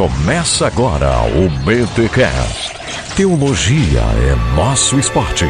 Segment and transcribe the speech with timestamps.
[0.00, 2.72] Começa agora o BTCast.
[3.14, 5.44] Teologia é nosso esporte.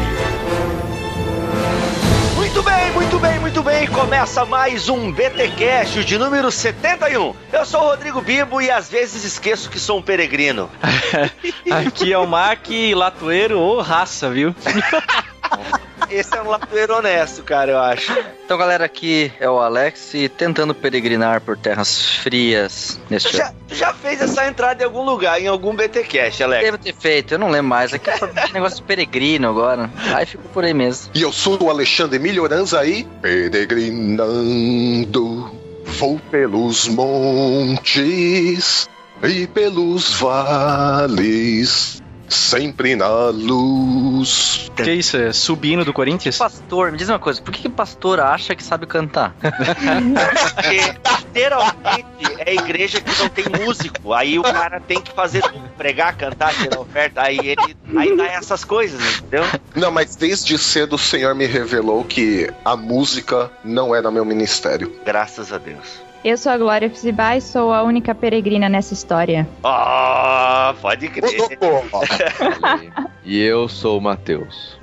[2.35, 3.87] Muito bem, muito bem, muito bem.
[3.87, 7.33] Começa mais um BTcast de número 71.
[7.53, 10.69] Eu sou o Rodrigo Bibo e às vezes esqueço que sou um peregrino.
[11.71, 14.53] Aqui é o Mac, latoeiro ou raça, viu?
[16.11, 18.11] Esse é um latoeiro honesto, cara, eu acho.
[18.43, 23.53] Então, galera, aqui é o Alex e tentando peregrinar por terras frias neste Tu já,
[23.69, 26.65] já fez essa entrada em algum lugar, em algum BTcast, Alex?
[26.65, 27.93] Devo ter feito, eu não lembro mais.
[27.93, 28.15] Aqui é
[28.49, 29.89] um negócio de peregrino agora.
[30.13, 31.11] Aí ficou por aí mesmo.
[31.13, 35.49] E eu sou o Alexandre Melhoranza aí, peregrinando,
[35.85, 38.89] vou pelos montes
[39.23, 42.00] e pelos vales,
[42.33, 44.71] sempre na luz.
[44.75, 45.17] Que isso?
[45.17, 46.37] É subindo do Corinthians?
[46.37, 49.35] Pastor, me diz uma coisa, por que, que pastor acha que sabe cantar?
[49.41, 50.79] Porque
[51.17, 52.05] literalmente
[52.39, 54.13] é igreja que não tem músico.
[54.13, 57.21] Aí o cara tem que fazer tudo, pregar, cantar, tirar oferta.
[57.21, 59.43] Aí ele aí dá essas coisas, entendeu?
[59.75, 64.93] Não, mas desde cedo o Senhor me revelou que a música não era meu ministério.
[65.05, 66.10] Graças a Deus.
[66.23, 69.47] Eu sou a Glória Fizibá e sou a única peregrina nessa história.
[69.63, 71.31] Ah, pode crer.
[73.23, 74.77] E eu sou o Matheus.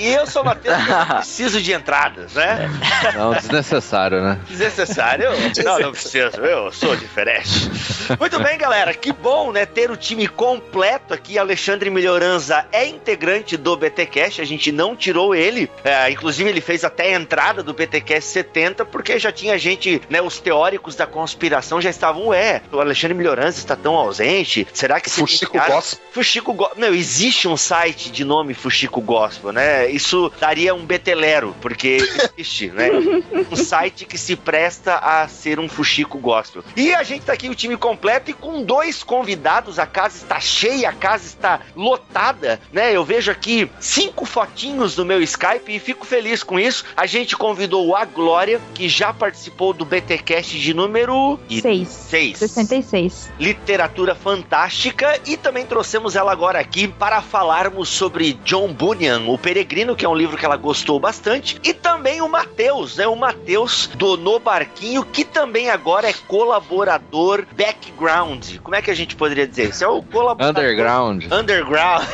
[0.00, 2.70] E eu sou o Matheus, eu não preciso de entradas, né?
[3.14, 4.40] Não, desnecessário, né?
[4.48, 5.28] Desnecessário?
[5.62, 7.70] Não, não preciso, eu sou diferente.
[8.18, 11.38] Muito bem, galera, que bom, né, ter o time completo aqui.
[11.38, 15.70] Alexandre Melhoranza é integrante do BTcast, a gente não tirou ele.
[15.84, 20.22] É, inclusive, ele fez até a entrada do BTcast 70, porque já tinha gente, né,
[20.22, 25.10] os teóricos da conspiração já estavam, ué, o Alexandre Melhoranza está tão ausente, será que...
[25.10, 26.04] se Fuxico cara- Gospel.
[26.12, 26.78] Fuxico Gospel.
[26.80, 29.88] Não, existe um site de nome Fuxico Gospel, né?
[29.90, 31.98] Isso daria um betelero, porque
[32.36, 32.88] existe, né?
[33.50, 36.64] Um site que se presta a ser um Fuxico Gospel.
[36.76, 40.40] E a gente tá aqui, o time completo, e com dois convidados, a casa está
[40.40, 42.92] cheia, a casa está lotada, né?
[42.92, 46.84] Eu vejo aqui cinco fotinhos no meu Skype e fico feliz com isso.
[46.96, 49.84] A gente convidou a Glória, que já participou do
[50.24, 51.38] BTcast de número...
[51.60, 51.88] Seis.
[51.88, 53.30] Seis 66.
[53.38, 59.94] literatura fantástica e também trouxemos ela agora aqui para falarmos sobre John Bunyan, o Peregrino,
[59.94, 63.06] que é um livro que ela gostou bastante, e também o Matheus, né?
[63.06, 68.56] O Matheus do No Barquinho, que também agora é colaborador background.
[68.62, 69.70] Como é que a gente poderia dizer?
[69.70, 71.24] Isso é o colaborador Underground.
[71.30, 72.04] Underground.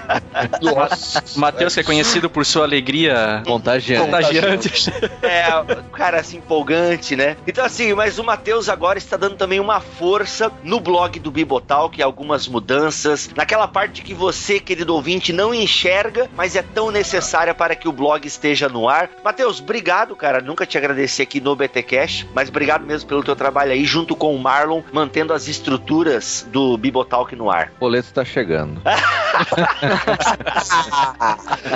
[0.62, 1.22] Nossa.
[1.36, 4.04] Matheus, que é conhecido por sua alegria Contagiante.
[4.04, 4.92] contagiante.
[5.22, 7.36] É, o cara assim empolgante, né?
[7.50, 12.00] Então assim, mas o Matheus agora está dando também uma força no blog do Bibotalk,
[12.00, 17.74] algumas mudanças, naquela parte que você, querido ouvinte, não enxerga, mas é tão necessária para
[17.74, 19.10] que o blog esteja no ar.
[19.24, 20.40] Matheus, obrigado, cara.
[20.40, 24.32] Nunca te agradeci aqui no BTcast, mas obrigado mesmo pelo teu trabalho aí junto com
[24.32, 27.72] o Marlon, mantendo as estruturas do Bibotalk no ar.
[27.78, 28.80] O boleto tá chegando.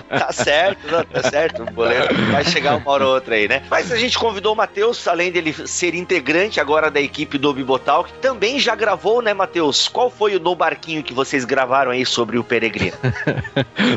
[0.09, 1.63] Tá certo, não, tá certo.
[1.63, 3.63] O boleto vai chegar uma hora ou outra aí, né?
[3.71, 8.13] Mas a gente convidou o Matheus, além dele ser integrante agora da equipe do Bibotalk,
[8.21, 9.89] também já gravou, né, Matheus?
[9.89, 12.97] Qual foi o No Barquinho que vocês gravaram aí sobre o Peregrino?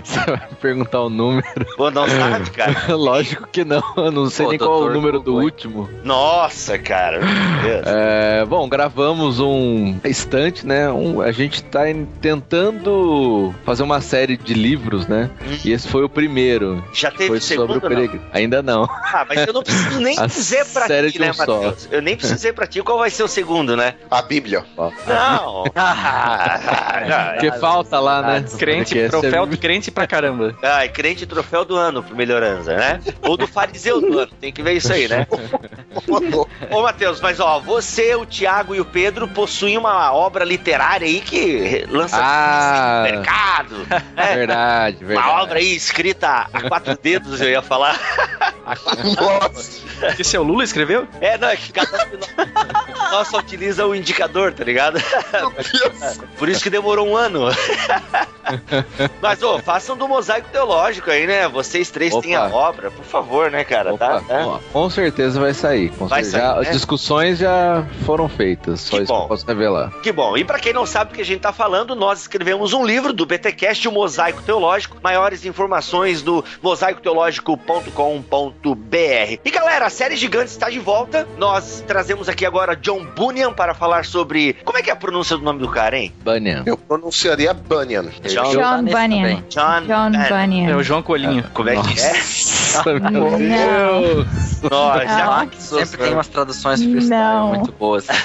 [0.03, 1.45] Você vai perguntar o número?
[1.75, 2.75] Pô, não sabe, cara?
[2.95, 3.81] Lógico que não.
[3.95, 5.45] Eu não sei Pô, nem qual é o número do Google, hein?
[5.45, 5.89] último.
[6.03, 7.19] Nossa, cara.
[7.85, 10.89] É, bom, gravamos um estante, né?
[10.91, 11.81] Um- a gente tá
[12.21, 15.29] tentando fazer uma série de livros, né?
[15.63, 16.83] E esse foi o primeiro.
[16.93, 17.95] Já teve Foi segundo, sobre o não?
[17.95, 18.25] peregrino.
[18.33, 18.83] Ainda não.
[18.83, 21.56] Ah, mas eu não preciso nem A dizer pra série ti, de né, um só.
[21.91, 23.95] Eu nem preciso dizer pra ti qual vai ser o segundo, né?
[24.09, 24.63] A Bíblia.
[25.07, 25.63] Não.
[27.09, 28.45] Ah, Porque falta lá, né?
[28.57, 30.55] Crente, é- troféu do crente pra caramba.
[30.61, 32.99] Ai, crente troféu do ano pro Melhorança, né?
[33.21, 35.25] Ou do fariseu do ano, tem que ver isso aí, né?
[36.71, 41.21] Ô, Matheus, mas ó, você, o Thiago e o Pedro possuem uma obra literária aí
[41.21, 43.03] que lança Ah.
[43.05, 43.75] no mercado.
[44.15, 44.35] né?
[44.35, 45.27] Verdade, verdade.
[45.29, 47.97] Uma obra aí escrita a quatro dedos, eu ia falar.
[49.19, 49.87] Nossa.
[50.19, 51.07] Esse é o Lula escreveu?
[51.21, 52.07] É, não, é que cada
[53.21, 54.99] um só utiliza o indicador, tá ligado?
[56.37, 57.45] Por isso que demorou um ano.
[59.21, 61.47] Mas, ô, façam do mosaico teológico aí, né?
[61.49, 62.21] Vocês três Opa.
[62.23, 63.93] têm a obra, por favor, né, cara?
[63.93, 64.33] Opa, tá?
[64.33, 64.59] É.
[64.71, 65.89] com certeza vai sair.
[65.89, 66.43] Com Vai certeza.
[66.43, 66.67] sair, Já- né?
[66.67, 68.79] As discussões já foram feitas.
[68.81, 69.23] Só Que isso que bom.
[69.23, 69.91] eu posso revelar.
[70.01, 70.37] Que bom.
[70.37, 73.11] E pra quem não sabe do que a gente tá falando, nós escrevemos um livro
[73.11, 74.97] do BTcast, o Mosaico Teológico.
[75.03, 79.39] Maiores informações no mosaicoteológico.com.br.
[79.43, 81.26] E galera, a série Gigante está de volta.
[81.37, 84.53] Nós trazemos aqui agora John Bunyan para falar sobre.
[84.63, 86.13] Como é que é a pronúncia do nome do cara, hein?
[86.23, 86.63] Bunyan.
[86.65, 88.05] Eu pronunciaria Bunyan.
[88.23, 89.43] John, John Bunyan.
[89.49, 90.69] John, John Bunyan.
[90.69, 91.43] É o João Coelhinho.
[91.53, 92.13] Como é que é?
[92.77, 93.37] Nossa, meu Não.
[93.37, 94.27] Deus!
[94.69, 95.47] Nossa, já-.
[95.57, 97.47] Sempre tem umas traduções freestyle Não.
[97.49, 98.07] muito boas.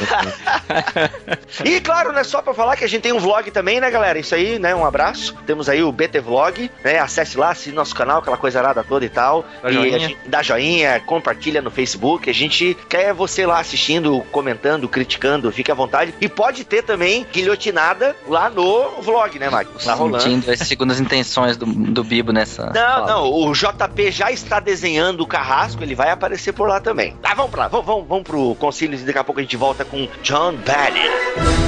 [1.64, 4.18] E claro, né, só pra falar que a gente tem um vlog também, né, galera?
[4.18, 5.34] Isso aí, né, um abraço.
[5.46, 6.98] Temos aí o BT Vlog, né?
[6.98, 9.44] Acesse lá, assine nosso canal, aquela coisa arada toda e tal.
[9.62, 9.96] Dá e joinha.
[9.96, 12.28] a gente dá joinha, compartilha no Facebook.
[12.28, 16.14] A gente quer você lá assistindo, comentando, criticando, fique à vontade.
[16.20, 19.84] E pode ter também guilhotinada lá no vlog, né, Mike?
[19.84, 20.22] Tá rolando.
[20.22, 22.66] Sentindo as segundas intenções do, do Bibo nessa.
[22.66, 23.06] Não, fala.
[23.06, 27.16] não, o JP já está desenhando o carrasco, ele vai aparecer por lá também.
[27.22, 29.56] Ah, vamos pra lá, vamos, vamos, vamos pro Concílios e daqui a pouco a gente
[29.56, 31.62] volta com John Bannon.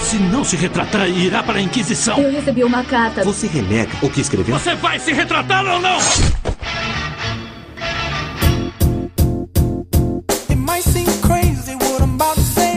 [0.00, 2.18] Se não se retratar, irá para a Inquisição.
[2.18, 3.24] Eu recebi uma carta.
[3.24, 4.58] Você renega o que escreveu?
[4.58, 5.98] Você vai se retratar ou não?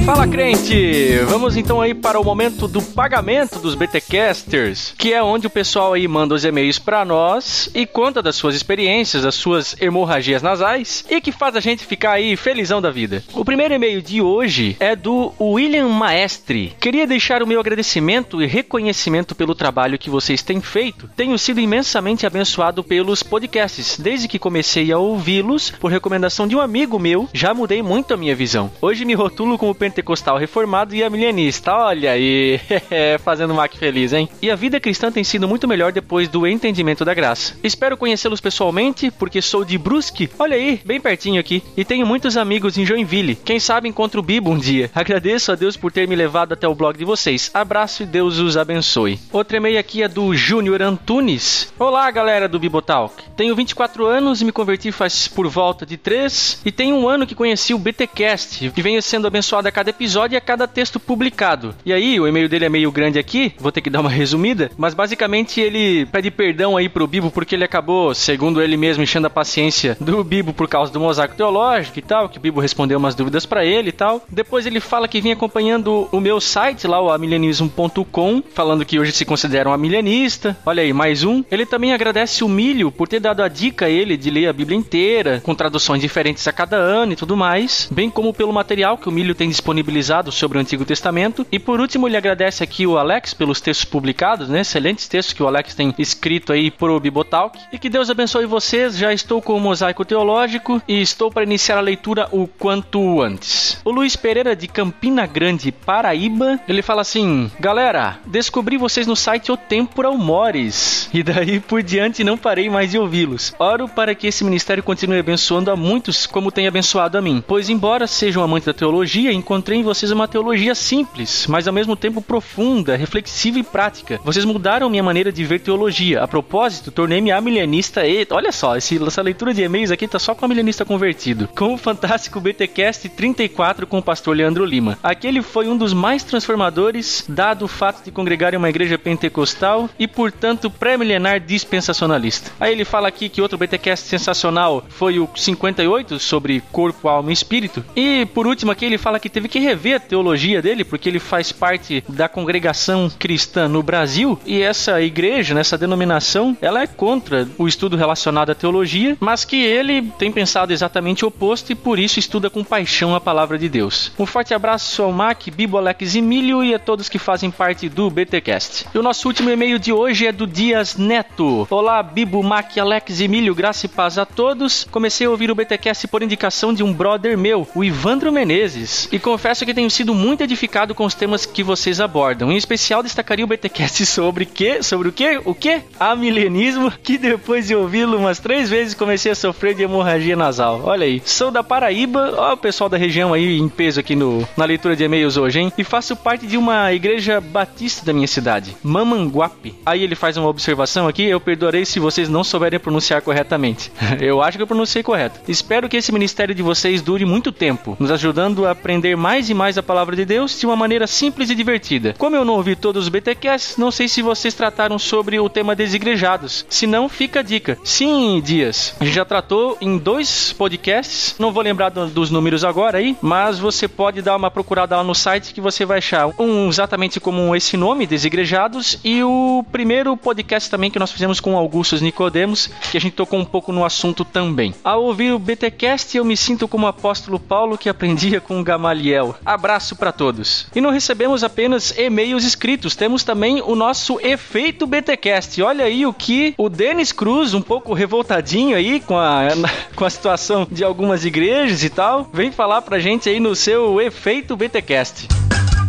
[0.10, 1.20] Fala crente!
[1.28, 5.94] Vamos então aí para o momento do pagamento dos BTcasters, que é onde o pessoal
[5.94, 11.06] aí manda os e-mails para nós e conta das suas experiências, das suas hemorragias nasais
[11.08, 13.24] e que faz a gente ficar aí felizão da vida.
[13.36, 16.74] O primeiro e-mail de hoje é do William Maestre.
[16.80, 21.08] Queria deixar o meu agradecimento e reconhecimento pelo trabalho que vocês têm feito.
[21.16, 24.00] Tenho sido imensamente abençoado pelos podcasts.
[24.00, 28.18] Desde que comecei a ouvi-los, por recomendação de um amigo meu, já mudei muito a
[28.18, 28.72] minha visão.
[28.82, 31.74] Hoje me rotulo como pentecostal reformado e amilianista.
[31.74, 32.60] Olha aí,
[33.24, 34.30] fazendo o Mac feliz, hein?
[34.42, 37.56] E a vida cristã tem sido muito melhor depois do entendimento da graça.
[37.64, 42.38] Espero conhecê-los pessoalmente, porque sou de Brusque, olha aí, bem pertinho aqui, e tenho muitos
[42.38, 43.36] amigos em Joinville.
[43.36, 44.90] Quem sabe encontro o Bibo um dia.
[44.96, 47.52] Agradeço a Deus por ter me levado até o blog de vocês.
[47.54, 49.20] Abraço e Deus os abençoe.
[49.32, 51.74] Outro e-mail aqui é do Júnior Antunes.
[51.78, 53.24] Olá, galera do Bibotalk.
[53.36, 57.28] Tenho 24 anos e me converti faz por volta de 3 e tenho um ano
[57.28, 61.00] que conheci o BTcast e venho sendo abençoado a cada episódio e a cada texto
[61.00, 61.76] publicado.
[61.86, 64.72] E aí, o e-mail dele é meio grande aqui, vou ter que dar uma resumida,
[64.78, 69.28] mas basicamente ele pede perdão aí pro Bibo porque ele acabou, segundo ele mesmo, enchendo
[69.28, 72.98] a paciência do Bibo por causa do mosaico teológico e tal, que o Bibo respondeu
[72.98, 74.24] umas dúvidas pra ele e tal.
[74.30, 79.12] Depois ele fala que vinha acompanhando o meu site lá, o amilianismo.com, falando que hoje
[79.12, 80.56] se considera um amilianista.
[80.66, 81.44] Olha aí, mais um.
[81.50, 84.54] Ele também agradece o Milho por ter dado a dica a ele de ler a
[84.54, 88.98] Bíblia inteira, com traduções diferentes a cada ano e tudo mais, bem como pelo material
[88.98, 91.46] que o Milho tem disponibilizado sobre o Antigo Testamento.
[91.52, 94.62] E por último, ele agradece aqui o Alex pelos textos publicados, né?
[94.62, 97.60] Excelentes textos que o Alex tem escrito aí pro Bibotalk.
[97.72, 98.98] E que Deus abençoe vocês.
[98.98, 103.80] Já estou com o mosaico teológico e estou para iniciar a leitura o quanto antes.
[103.86, 109.52] O Luiz Pereira de Campina Grande, Paraíba, ele fala assim: Galera, descobri vocês no site
[109.52, 113.54] O Temporal Mores e daí por diante não parei mais de ouvi-los.
[113.60, 117.44] Oro para que esse ministério continue abençoando a muitos como tem abençoado a mim.
[117.46, 121.74] Pois, embora seja um amante da teologia, encontrei em vocês uma teologia simples, mas ao
[121.74, 124.18] mesmo tempo profunda, reflexiva e prática.
[124.24, 126.24] Vocês mudaram minha maneira de ver teologia.
[126.24, 128.26] A propósito, tornei-me amilianista e.
[128.32, 131.50] Olha só, esse- essa leitura de e-mails aqui tá só com amilianista convertido.
[131.58, 134.98] Com o fantástico BTcast 34 com o pastor Leandro Lima.
[135.04, 139.90] Aquele foi um dos mais transformadores, dado o fato de congregar em uma igreja pentecostal
[140.00, 142.50] e, portanto, pré-milenar dispensacionalista.
[142.62, 147.34] Aí ele fala aqui que outro BTcast sensacional foi o 58 sobre corpo, alma e
[147.34, 147.84] espírito.
[147.94, 151.20] E por último aqui ele fala que teve que rever a teologia dele porque ele
[151.20, 157.48] faz parte da congregação cristã no Brasil e essa igreja, nessa denominação, ela é contra
[157.58, 162.00] o estudo relacionado à teologia, mas que ele tem pensado exatamente o oposto e por
[162.00, 164.12] isso estuda com paixão a palavra de Deus.
[164.18, 167.90] Um forte abraço ao Mac, Bibo, Alex e Milho e a todos que fazem parte
[167.90, 168.86] do BTcast.
[168.94, 171.68] E o nosso último e-mail de hoje é do Dias Neto.
[171.70, 174.88] Olá, Bibo, Mac, Alex e Milho, graça e paz a todos.
[174.92, 179.20] Comecei a ouvir o BTcast por indicação de um brother meu, o Ivandro Menezes, e
[179.40, 182.52] confesso que tenho sido muito edificado com os temas que vocês abordam.
[182.52, 184.84] Em especial, destacaria o BTcast sobre que?
[184.84, 185.40] Sobre o que?
[185.46, 185.82] O que?
[185.98, 190.82] Amilenismo, que depois de ouvi-lo umas três vezes comecei a sofrer de hemorragia nasal.
[190.84, 194.46] Olha aí, sou da Paraíba, ó o pessoal da região aí em peso aqui no,
[194.58, 195.72] na leitura de e-mails hoje, hein?
[195.78, 199.74] E faço parte de uma igreja batista da minha cidade, Mamanguape.
[199.86, 203.90] Aí ele faz uma observação aqui, eu perdoarei se vocês não souberem pronunciar corretamente.
[204.20, 205.40] eu acho que eu pronunciei correto.
[205.48, 209.54] Espero que esse ministério de vocês dure muito tempo, nos ajudando a aprender mais e
[209.54, 212.16] mais a palavra de Deus de uma maneira simples e divertida.
[212.18, 215.76] Como eu não ouvi todos os BTcasts, não sei se vocês trataram sobre o tema
[215.76, 216.66] desigrejados.
[216.70, 217.78] Se não, fica a dica.
[217.84, 222.64] Sim, Dias, a gente já tratou em dois podcasts, não vou lembrar do- dos números
[222.64, 226.30] agora aí, mas você pode dar uma procurada lá no site que você vai achar
[226.40, 231.58] um exatamente como esse nome, Desigrejados, e o primeiro podcast também que nós fizemos com
[231.58, 234.74] Augustus Nicodemos, que a gente tocou um pouco no assunto também.
[234.84, 239.19] Ao ouvir o BTcast, eu me sinto como o apóstolo Paulo que aprendia com Gamaliel.
[239.46, 240.68] Abraço para todos.
[240.76, 245.62] E não recebemos apenas e-mails escritos, temos também o nosso efeito BTcast.
[245.62, 249.48] Olha aí o que o Denis Cruz, um pouco revoltadinho aí com a,
[249.96, 254.00] com a situação de algumas igrejas e tal, vem falar pra gente aí no seu
[254.02, 255.28] efeito BTcast.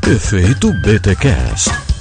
[0.06, 1.99] Efeito BTcast.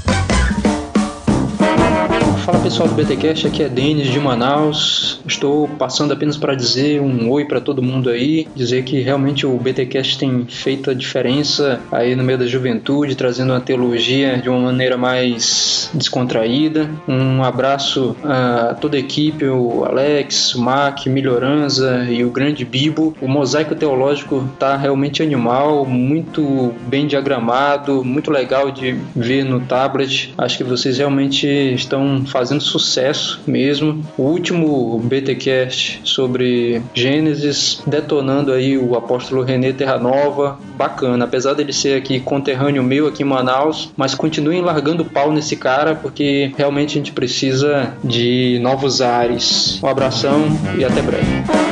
[2.50, 5.22] Fala pessoal do BTcast, aqui é Denis de Manaus.
[5.28, 9.56] Estou passando apenas para dizer um oi para todo mundo aí, dizer que realmente o
[9.56, 14.58] BTcast tem feito a diferença aí no meio da juventude, trazendo uma teologia de uma
[14.62, 16.90] maneira mais descontraída.
[17.08, 23.16] Um abraço a toda a equipe, o Alex, o Mac, Melhoranza e o grande Bibo.
[23.22, 30.34] O mosaico teológico tá realmente animal, muito bem diagramado, muito legal de ver no tablet.
[30.36, 34.02] Acho que vocês realmente estão fazendo fazendo sucesso mesmo.
[34.18, 41.26] O último BTcast sobre Gênesis, detonando aí o apóstolo René Terranova, bacana.
[41.26, 45.96] Apesar dele ser aqui conterrâneo meu aqui em Manaus, mas continuem largando pau nesse cara
[45.96, 49.78] porque realmente a gente precisa de novos ares.
[49.84, 50.46] Um abração
[50.78, 51.69] e até breve.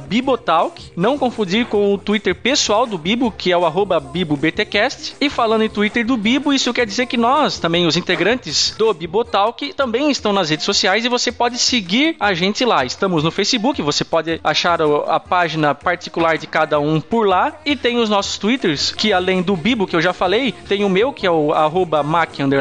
[0.08, 0.92] @bibotalk.
[0.98, 3.64] Não confundir com o Twitter pessoal do Bibo, que é o
[4.00, 5.16] @bibobtcast.
[5.22, 8.94] E falando em Twitter do Bibo, isso quer dizer que nós, também os integrantes do
[8.94, 12.84] Bibotalk, também estão nas redes sociais e você pode seguir a gente lá.
[12.84, 17.54] Estamos no Facebook, você pode achar a página particular de cada um por lá.
[17.66, 20.90] E tem os nossos twitters, que além do Bibo, que eu já falei, tem o
[20.90, 22.04] meu, que é o arroba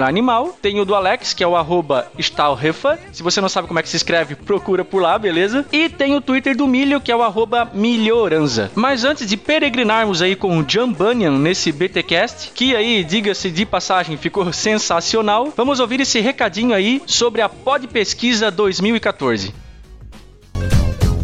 [0.06, 0.56] Animal.
[0.60, 2.98] Tem o do Alex, que é o arroba Stalrefa.
[3.12, 5.66] Se você não sabe como é que se escreve, procura por lá, beleza?
[5.72, 8.70] E tem o Twitter do Milho, que é o arroba Milhoranza.
[8.74, 13.66] Mas antes de peregrinarmos aí com o John Bunyan nesse BTcast, que aí, diga-se de
[13.66, 19.65] passagem, ficou sensacional, vamos ouvir esse recadinho aí sobre a Pod Pesquisa 2014.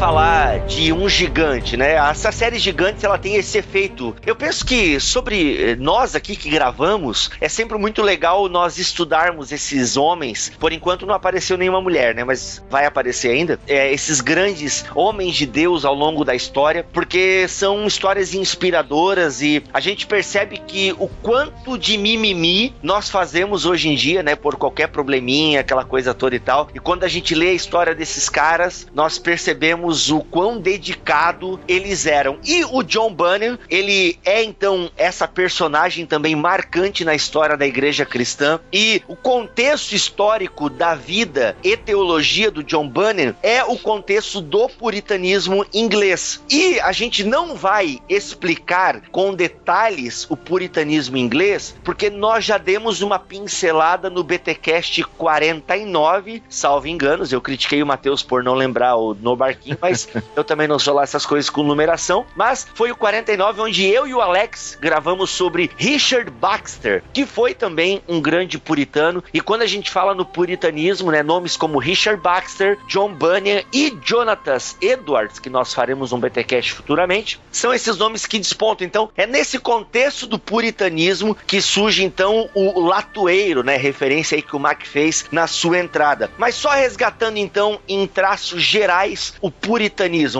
[0.00, 1.96] falar de um gigante, né?
[1.96, 4.16] Essa série Gigantes, ela tem esse efeito.
[4.24, 9.98] Eu penso que sobre nós aqui que gravamos, é sempre muito legal nós estudarmos esses
[9.98, 10.52] homens.
[10.58, 12.24] Por enquanto não apareceu nenhuma mulher, né?
[12.24, 13.60] Mas vai aparecer ainda.
[13.68, 19.62] É, esses grandes homens de Deus ao longo da história, porque são histórias inspiradoras e
[19.70, 24.34] a gente percebe que o quanto de mimimi nós fazemos hoje em dia, né?
[24.34, 26.70] Por qualquer probleminha, aquela coisa toda e tal.
[26.74, 32.06] E quando a gente lê a história desses caras, nós percebemos o quão dedicado eles
[32.06, 32.38] eram.
[32.44, 38.06] E o John Bunyan, ele é então essa personagem também marcante na história da igreja
[38.06, 38.58] cristã.
[38.72, 44.68] E o contexto histórico da vida e teologia do John Bunyan é o contexto do
[44.68, 46.42] puritanismo inglês.
[46.48, 53.02] E a gente não vai explicar com detalhes o puritanismo inglês, porque nós já demos
[53.02, 57.30] uma pincelada no BTcast 49, salvo enganos.
[57.32, 60.78] Eu critiquei o Mateus por não lembrar o No Bar Marquinhos, mas eu também não
[60.78, 62.26] sou lá essas coisas com numeração.
[62.34, 67.54] Mas foi o 49 onde eu e o Alex gravamos sobre Richard Baxter, que foi
[67.54, 69.22] também um grande puritano.
[69.32, 73.96] E quando a gente fala no puritanismo, né, nomes como Richard Baxter, John Bunyan e
[74.04, 78.86] Jonatas Edwards, que nós faremos um BTcast futuramente, são esses nomes que despontam.
[78.86, 84.56] Então, é nesse contexto do puritanismo que surge então o latoeiro, né, referência aí que
[84.56, 86.30] o Mac fez na sua entrada.
[86.38, 89.69] Mas só resgatando então em traços gerais o puritanismo.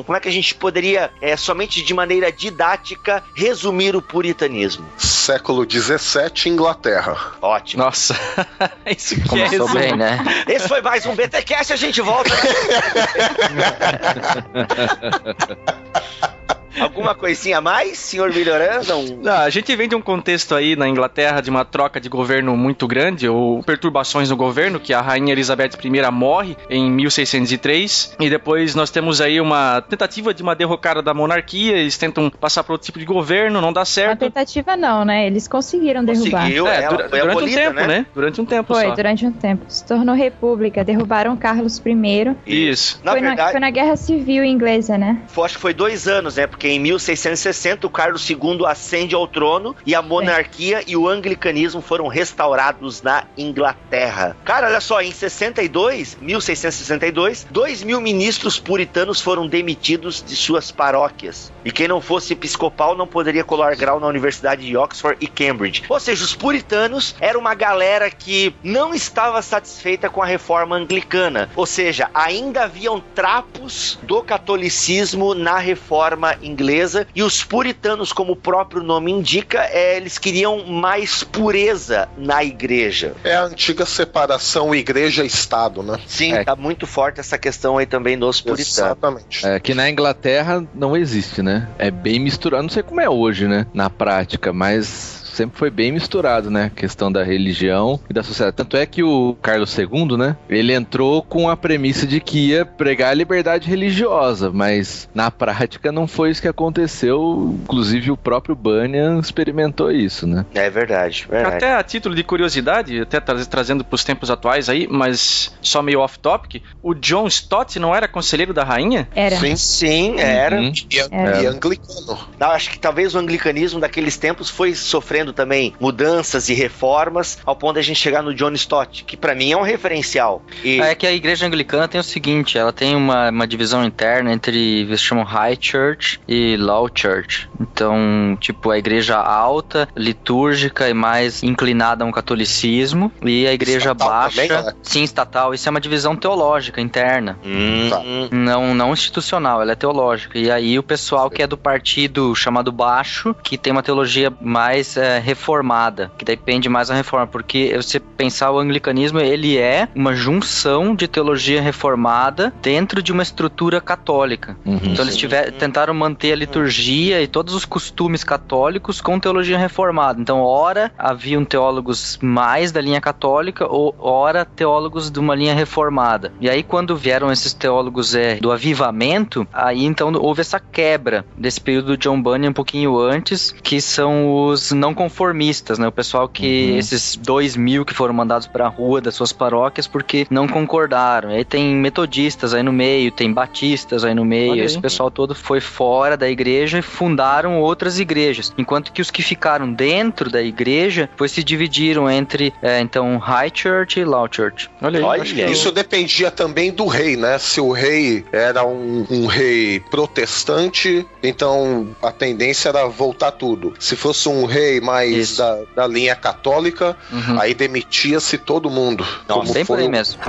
[0.05, 4.87] Como é que a gente poderia, é, somente de maneira didática, resumir o puritanismo?
[4.97, 7.35] Século 17, Inglaterra.
[7.41, 7.85] Ótimo.
[7.85, 8.19] Nossa,
[8.87, 9.75] isso que é Começou resumo.
[9.75, 10.19] bem, né?
[10.49, 12.31] Esse foi mais um BTcast, a gente volta.
[16.79, 18.95] Alguma coisinha a mais, senhor melhorando?
[18.97, 19.21] Um...
[19.23, 22.57] Não, a gente vem de um contexto aí na Inglaterra de uma troca de governo
[22.57, 28.31] muito grande, ou perturbações no governo, que a rainha Elizabeth I morre em 1603, e
[28.31, 32.73] depois nós temos aí uma tentativa de uma derrocada da monarquia, eles tentam passar para
[32.75, 34.21] outro tipo de governo, não dá Uma certo.
[34.21, 35.27] tentativa não, né?
[35.27, 36.43] Eles conseguiram derrubar.
[36.43, 37.87] Conseguiu, É, dura- foi durante abolida, um tempo, né?
[37.87, 38.07] né?
[38.15, 38.95] Durante um tempo Foi, só.
[38.95, 39.65] durante um tempo.
[39.69, 42.37] Se tornou república, derrubaram Carlos I.
[42.47, 43.01] Isso.
[43.03, 45.19] Na foi, na, verdade, foi na Guerra Civil Inglesa, né?
[45.29, 46.47] foi- acho que foi dois anos, né?
[46.47, 51.81] Porque em 1660 o Carlos II ascende ao trono e a monarquia e o anglicanismo
[51.81, 54.37] foram restaurados na Inglaterra.
[54.45, 61.53] Cara, olha só, em 62, 1662, dois mil ministros puritanos foram demitidos de suas paróquias.
[61.65, 65.85] E quem não fosse episcopal não poderia colar grau na Universidade de Oxford e Cambridge.
[65.89, 71.51] Ou seja, os puritanos eram uma galera que não estava satisfeita com a reforma anglicana.
[71.55, 78.37] Ou seja, ainda haviam trapos do catolicismo na reforma inglesa e os puritanos, como o
[78.37, 83.15] próprio nome indica, é, eles queriam mais pureza na igreja.
[83.25, 85.99] É a antiga separação igreja-estado, né?
[86.07, 86.45] Sim, É.
[86.45, 88.69] tá muito forte essa questão aí também dos puritanos.
[88.69, 89.47] Exatamente.
[89.47, 91.69] É, que na Inglaterra não existe, né?
[91.79, 92.63] É bem misturado.
[92.63, 93.67] Não sei como é hoje, né?
[93.73, 96.65] Na prática, mas sempre foi bem misturado, né?
[96.65, 98.57] A questão da religião e da sociedade.
[98.57, 100.37] Tanto é que o Carlos II, né?
[100.49, 105.91] Ele entrou com a premissa de que ia pregar a liberdade religiosa, mas na prática
[105.91, 107.57] não foi isso que aconteceu.
[107.63, 110.45] Inclusive o próprio Bunyan experimentou isso, né?
[110.55, 111.57] É verdade, verdade.
[111.57, 115.81] Até a título de curiosidade, até tra- trazendo para os tempos atuais aí, mas só
[115.83, 119.09] meio off-topic, o John Stott não era conselheiro da rainha?
[119.15, 119.37] Era.
[119.37, 119.57] Sim.
[119.57, 120.57] Sim, era.
[120.61, 120.73] Uhum.
[120.91, 121.43] E, É.
[121.43, 122.19] e anglicano.
[122.39, 127.55] Não, acho que talvez o anglicanismo daqueles tempos foi sofrendo também mudanças e reformas ao
[127.57, 130.43] ponto de a gente chegar no John Stott, que pra mim é um referencial.
[130.65, 134.33] E É que a igreja anglicana tem o seguinte, ela tem uma, uma divisão interna
[134.33, 137.49] entre, eles chamam High Church e Low Church.
[137.61, 143.91] Então, tipo, a igreja alta, litúrgica e mais inclinada a um catolicismo, e a igreja
[143.93, 144.73] Estatal baixa, também, né?
[144.83, 147.39] sim, estatal, isso é uma divisão teológica interna.
[147.45, 148.03] Hum, Tá.
[148.31, 150.39] Não, não institucional, ela é teológica.
[150.39, 154.97] E aí o pessoal que é do partido chamado baixo, que tem uma teologia mais
[154.97, 160.15] é, reformada, que depende mais da reforma, porque você pensar o anglicanismo, ele é uma
[160.15, 164.57] junção de teologia reformada dentro de uma estrutura católica.
[164.65, 164.81] Uhum.
[164.83, 170.21] Então eles tiver, tentaram manter a liturgia e todos os costumes católicos com teologia reformada.
[170.21, 176.33] Então, ora haviam teólogos mais da linha católica, ou ora teólogos de uma linha reformada.
[176.41, 181.61] E aí, quando vieram esses teólogos é, do avivamento, aí então houve essa quebra desse
[181.61, 185.89] período do John Bunyan um pouquinho antes, que são os não conformistas, né?
[185.89, 186.79] O pessoal que Uhum.
[186.79, 191.31] esses dois mil que foram mandados para a rua das suas paróquias porque não concordaram.
[191.31, 194.53] Aí tem metodistas aí no meio, tem batistas aí no meio.
[194.53, 194.61] Aí.
[194.61, 198.53] Esse pessoal todo foi fora da igreja e fundaram outras igrejas.
[198.59, 203.53] Enquanto que os que ficaram dentro da igreja, depois se dividiram entre, é, então, High
[203.55, 204.69] Church e Low Church.
[204.83, 205.05] Olha aí.
[205.05, 205.53] Olha aí.
[205.53, 207.39] Isso dependia também do rei, né?
[207.39, 213.73] Se o rei era um, um rei protestante, então a tendência era voltar tudo.
[213.79, 217.41] Se fosse um rei mais da, da linha católica, Uhum.
[217.41, 219.07] aí demitia-se todo mundo.
[219.53, 220.21] Bem por foi aí mesmo.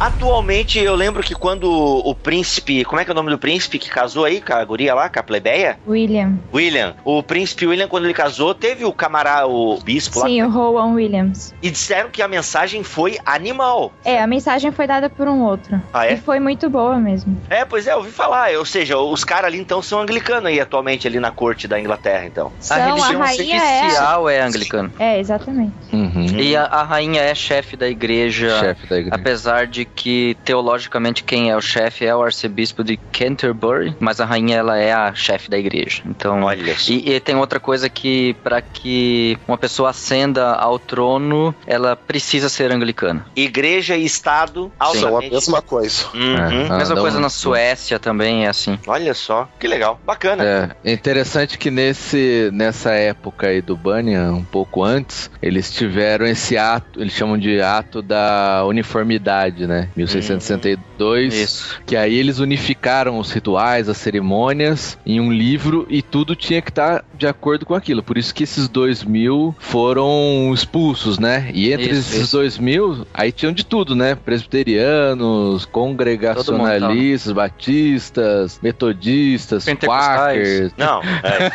[0.00, 2.84] Atualmente, eu lembro que quando o príncipe.
[2.84, 5.08] Como é que é o nome do príncipe que casou aí com a guria lá,
[5.08, 5.76] com a plebeia?
[5.86, 6.38] William.
[6.54, 6.94] William.
[7.04, 10.26] O príncipe William, quando ele casou, teve o camarada, o bispo lá.
[10.26, 11.52] Sim, o Rowan Williams.
[11.60, 13.92] E disseram que a mensagem foi animal.
[14.04, 15.80] É, a mensagem foi dada por um outro.
[15.92, 16.12] Ah, é?
[16.12, 17.36] E foi muito boa mesmo.
[17.50, 18.52] É, pois é, eu ouvi falar.
[18.52, 22.24] Ou seja, os caras ali então são anglicanos aí atualmente ali na corte da Inglaterra,
[22.24, 22.52] então.
[22.58, 23.86] A São, a, religião rainha é.
[23.86, 24.92] oficial é anglicana.
[24.96, 25.74] É, exatamente.
[25.92, 26.26] Uhum.
[26.38, 29.16] E a, a rainha é chefe da igreja, Chefe da igreja.
[29.16, 34.24] apesar de que teologicamente quem é o chefe é o arcebispo de Canterbury, mas a
[34.24, 36.02] rainha ela é a chefe da igreja.
[36.06, 36.92] Então, Olha só.
[36.92, 42.48] e, e tem outra coisa que para que uma pessoa ascenda ao trono, ela precisa
[42.48, 43.26] ser anglicana.
[43.36, 46.06] Igreja e Estado São a mesma coisa.
[46.14, 46.66] Uhum.
[46.70, 48.78] Ah, Mesma não- coisa na Suécia também é assim.
[48.86, 50.44] Olha só, que legal, bacana.
[50.84, 56.26] É, é interessante que nesse, nessa época aí do Bunyan, um pouco antes, eles tiveram
[56.26, 59.77] esse ato, eles chamam de ato da uniformidade, né?
[59.96, 61.34] 1662.
[61.34, 61.80] Isso.
[61.86, 66.70] Que aí eles unificaram os rituais, as cerimônias em um livro e tudo tinha que
[66.70, 68.02] estar de acordo com aquilo.
[68.02, 71.50] Por isso que esses dois mil foram expulsos, né?
[71.52, 72.36] E entre Isso, esses isso.
[72.36, 74.14] dois mil, aí tinham de tudo, né?
[74.14, 80.72] Presbiterianos, congregacionalistas, batistas, metodistas, quakers.
[80.76, 81.48] Não, é.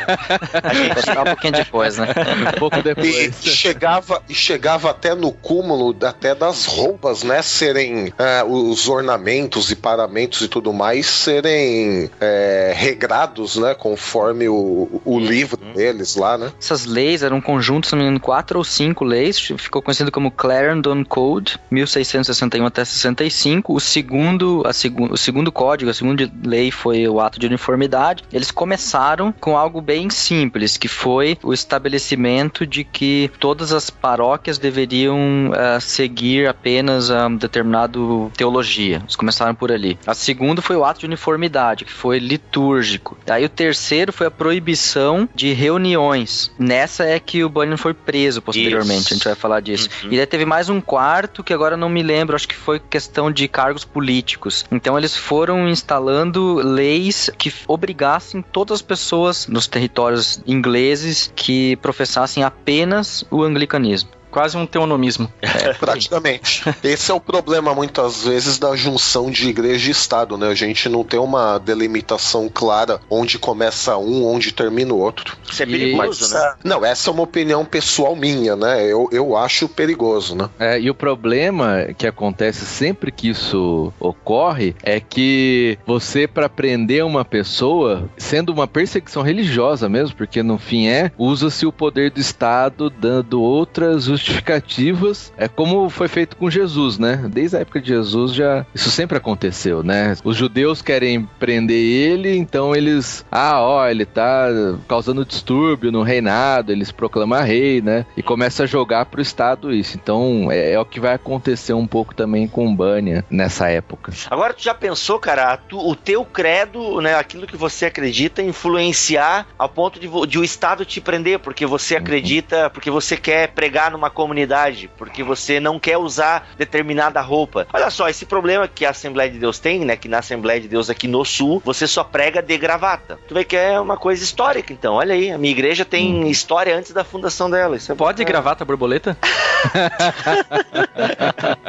[0.64, 2.08] A gente chegar um pouquinho depois, né?
[2.56, 3.36] Um pouco E depois.
[3.44, 7.42] chegava, e chegava até no cúmulo até das roupas, né?
[7.42, 13.73] Serem é, os ornamentos e paramentos e tudo mais serem é, regrados, né?
[13.73, 16.52] Conforme o, o livro deles lá, né?
[16.60, 20.12] Essas leis eram um conjunto, se não me engano, quatro ou cinco leis, ficou conhecido
[20.12, 23.73] como Clarendon Code, 1661 até 65.
[23.73, 28.23] O segundo, a segu, o segundo código, a segunda lei foi o ato de uniformidade.
[28.32, 34.58] Eles começaram com algo bem simples, que foi o estabelecimento de que todas as paróquias
[34.58, 38.03] deveriam ah, seguir apenas a determinado
[38.36, 38.98] teologia.
[39.04, 39.98] Eles começaram por ali.
[40.06, 43.18] A segunda foi o ato de uniformidade, que foi litúrgico.
[43.30, 46.52] Aí o terceiro foi a proibição de reuniões.
[46.58, 49.13] Nessa é que o Bunyan foi preso posteriormente, Isso.
[49.13, 49.89] a gente vai falar disso.
[50.04, 50.12] Uhum.
[50.12, 53.32] E daí teve mais um quarto que agora não me lembro, acho que foi questão
[53.32, 54.66] de cargos políticos.
[54.72, 62.44] Então eles foram instalando leis que obrigassem todas as pessoas nos territórios ingleses que professassem
[62.44, 64.10] apenas o anglicanismo.
[64.34, 65.32] Quase um teonomismo.
[65.80, 66.63] Praticamente.
[66.84, 70.48] Esse é o problema, muitas vezes, da junção de igreja e Estado, né?
[70.48, 75.38] A gente não tem uma delimitação clara onde começa um, onde termina o outro.
[75.48, 76.56] Isso é perigoso, né?
[76.63, 78.84] Não, essa é uma opinião pessoal minha, né?
[78.84, 80.50] Eu, eu acho perigoso, né?
[80.60, 87.06] É, e o problema que acontece sempre que isso ocorre é que você, para prender
[87.06, 92.19] uma pessoa, sendo uma perseguição religiosa mesmo, porque no fim é, usa-se o poder do
[92.19, 95.34] Estado dando outras justificativas.
[95.38, 97.26] É como foi feito com Jesus, né?
[97.32, 100.16] Desde a época de Jesus já isso sempre aconteceu, né?
[100.24, 104.48] Os judeus querem prender ele, então eles, ah, ó, ele tá
[104.88, 108.06] causando distúrbio no reinado, eles proclamam rei, né?
[108.16, 109.98] E começa a jogar pro Estado isso.
[110.02, 114.12] Então é, é o que vai acontecer um pouco também com o Bunyan nessa época.
[114.30, 119.48] Agora tu já pensou, cara, tu- o teu credo, né, aquilo que você acredita, influenciar
[119.58, 123.92] ao ponto de, de o Estado te prender, porque você acredita, porque você quer pregar
[123.92, 127.67] numa comunidade, porque você não quer usar determinada roupa.
[127.73, 130.67] Olha só, esse problema que a Assembleia de Deus tem, né, que na Assembleia de
[130.67, 133.19] Deus aqui no Sul, você só prega de gravata.
[133.28, 134.95] Tu vê que é uma coisa histórica, então.
[134.95, 137.76] Olha aí, a minha igreja tem história antes da fundação dela.
[137.76, 139.17] Isso é Pode gravata borboleta?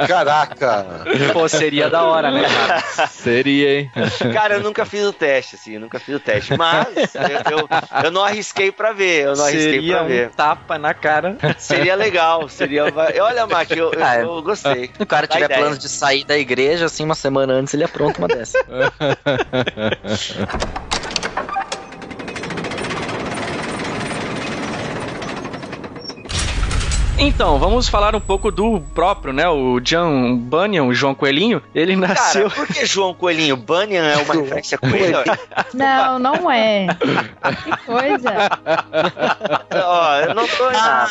[0.07, 0.87] Caraca!
[1.33, 2.42] Pô, seria da hora, né?
[2.42, 2.80] cara?
[3.09, 3.90] Seria, hein?
[4.33, 6.57] Cara, eu nunca fiz o teste, assim, eu nunca fiz o teste.
[6.57, 7.68] Mas eu, eu,
[8.04, 10.28] eu não arrisquei pra ver, eu não arrisquei Seria pra ver.
[10.28, 11.37] um tapa na cara.
[11.59, 12.85] Seria legal, seria.
[13.23, 14.23] Olha, Mac, eu, eu, Ah, é.
[14.23, 14.90] eu gostei.
[14.97, 15.61] Se o cara Dá tiver ideia.
[15.61, 18.59] planos de sair da igreja, assim, uma semana antes, ele apronta uma dessa.
[27.18, 29.48] Então, vamos falar um pouco do próprio, né?
[29.48, 31.62] O John Bunyan, o João Coelhinho.
[31.74, 32.50] Ele nasceu.
[32.50, 33.57] Cara, por que João Coelhinho?
[33.57, 35.18] Bunyan é uma referência coelho?
[35.72, 36.87] Não, não é.
[37.64, 38.31] Que coisa.
[39.74, 40.64] Ó, eu não tô.
[40.74, 41.09] Ah,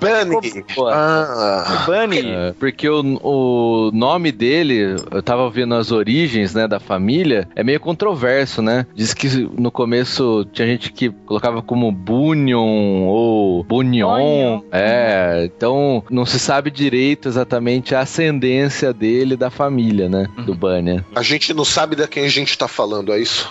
[0.00, 0.64] Bunny.
[0.92, 2.30] Ah, Bunny.
[2.30, 7.64] É, porque o, o nome dele, eu tava vendo as origens, né, da família, é
[7.64, 8.86] meio controverso, né?
[8.94, 14.16] Diz que no começo tinha gente que colocava como Bunyon ou Bunyon.
[14.16, 14.62] Bunyon.
[14.72, 21.04] É, então não se sabe direito exatamente a ascendência dele da família, né, do Bunyan.
[21.14, 23.50] a gente não sabe de quem a gente tá falando, é isso?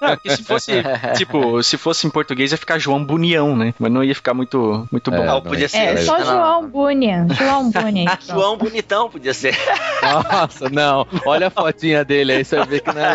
[0.00, 0.72] Não, porque se fosse,
[1.16, 3.74] tipo, se fosse em português ia ficar João Bunião, né?
[3.78, 5.16] Mas não ia ficar muito, muito bom.
[5.24, 5.78] É, Ah, podia ser.
[5.78, 7.26] É, só João Bunyan.
[7.34, 8.02] João Bunyan.
[8.12, 8.16] então.
[8.36, 9.56] João Bonitão podia ser.
[10.02, 11.06] Nossa, não.
[11.24, 13.14] Olha a fotinha dele aí, você vai ver que não é.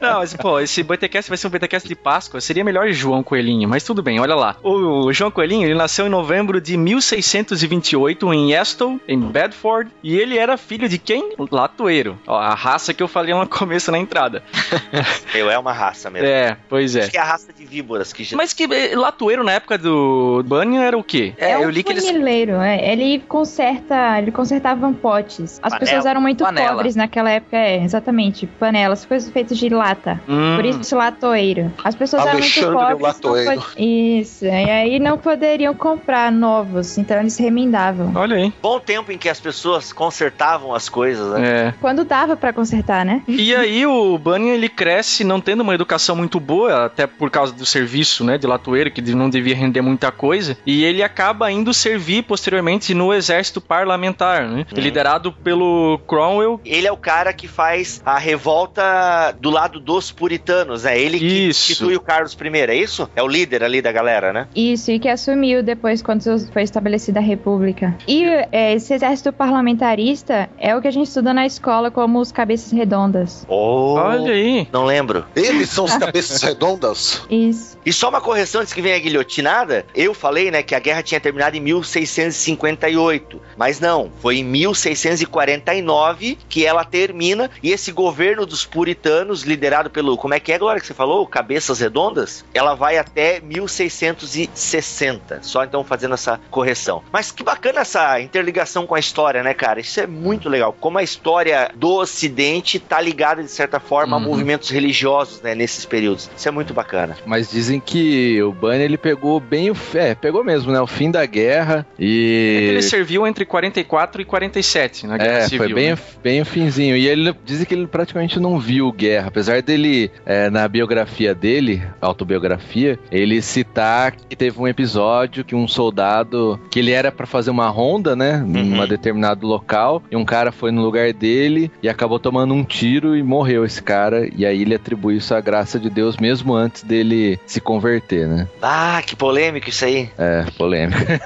[0.00, 2.40] Não, mas, pô, esse BTcast vai ser um BTcast de Páscoa.
[2.40, 4.56] Seria melhor João Coelhinho, mas tudo bem, olha lá.
[4.62, 10.38] O João Coelhinho, ele nasceu em novembro de 1628 em Aston, em Bedford, e ele
[10.38, 11.32] era filho de quem?
[11.50, 12.18] Latoeiro.
[12.26, 14.42] Ó, a raça que eu falei no começo na entrada.
[15.34, 16.26] Eu é uma raça mesmo.
[16.28, 17.00] É, pois é.
[17.00, 18.36] Acho que é a raça de víboras que já...
[18.36, 21.34] Mas que eh, Latoeiro na época do Bunyan era o quê?
[21.36, 22.92] É, um funileiro, é.
[22.92, 25.58] Ele conserta, ele consertava potes.
[25.62, 25.78] As Panela.
[25.80, 26.74] pessoas eram muito Panela.
[26.76, 28.46] pobres naquela época, é, exatamente.
[28.46, 30.20] Panelas, coisas feitas de lata.
[30.28, 30.56] Hum.
[30.56, 31.72] Por isso latoeiro.
[31.84, 33.02] As pessoas Alexandre eram muito pobres.
[33.02, 33.60] Latoeiro.
[33.60, 34.44] pod- Isso.
[34.46, 38.12] E aí não poderiam comprar novos, então eles remendavam.
[38.14, 38.52] Olha aí.
[38.62, 41.68] Bom tempo em que as pessoas consertavam as coisas, né?
[41.68, 41.74] É.
[41.80, 43.22] Quando dava pra consertar, né?
[43.26, 47.52] E aí o Bunyan ele cresce não tendo uma educação muito boa, até por causa
[47.52, 51.72] do serviço, né, de latoeiro, que não devia render muita coisa, e ele acaba indo
[51.72, 56.60] servir posteriormente no exército parlamentar, né, liderado pelo Cromwell.
[56.64, 60.98] Ele é o cara que faz a revolta do lado dos puritanos, né?
[60.98, 61.72] Ele que Isso.
[61.72, 63.08] institui o Carlos I, é isso?
[63.14, 64.48] É o líder ali da galera, né?
[64.54, 67.96] Isso, e que assumiu depois quando foi estabelecida a República.
[68.06, 72.32] E é, esse exército parlamentarista é o que a gente estuda na escola como os
[72.32, 73.44] cabeças redondas.
[73.48, 74.68] Oh, Olha aí.
[74.72, 75.24] Não lembro.
[75.34, 77.22] Eles são os cabeças redondas?
[77.30, 77.75] Isso.
[77.86, 81.04] E só uma correção antes que venha a guilhotinada, eu falei, né, que a guerra
[81.04, 88.44] tinha terminado em 1658, mas não, foi em 1649 que ela termina e esse governo
[88.44, 91.24] dos puritanos, liderado pelo, como é que é agora que você falou?
[91.28, 92.44] Cabeças Redondas?
[92.52, 97.02] Ela vai até 1660, só então fazendo essa correção.
[97.12, 99.80] Mas que bacana essa interligação com a história, né, cara?
[99.80, 104.18] Isso é muito legal, como a história do ocidente tá ligada de certa forma a
[104.18, 104.26] Uhum.
[104.26, 106.28] movimentos religiosos, né, nesses períodos.
[106.36, 107.16] Isso é muito bacana.
[107.24, 109.76] Mas dizem que o Bunny ele pegou bem o.
[109.94, 110.80] É, pegou mesmo, né?
[110.80, 112.68] O fim da guerra e.
[112.70, 115.58] Ele serviu entre 44 e 47 na Guerra É, Civil.
[115.58, 115.98] foi bem, né?
[116.22, 116.96] bem o finzinho.
[116.96, 119.28] E ele dizem que ele praticamente não viu guerra.
[119.28, 125.68] Apesar dele, é, na biografia dele, autobiografia, ele citar que teve um episódio que um
[125.68, 128.36] soldado, que ele era pra fazer uma ronda, né?
[128.38, 128.86] Num Uhum.
[128.86, 133.22] determinado local, e um cara foi no lugar dele e acabou tomando um tiro e
[133.22, 134.28] morreu esse cara.
[134.36, 138.48] E aí ele atribui isso à graça de Deus mesmo antes dele se converter, né?
[138.62, 140.08] Ah, que polêmico isso aí.
[140.16, 141.20] É, polêmica.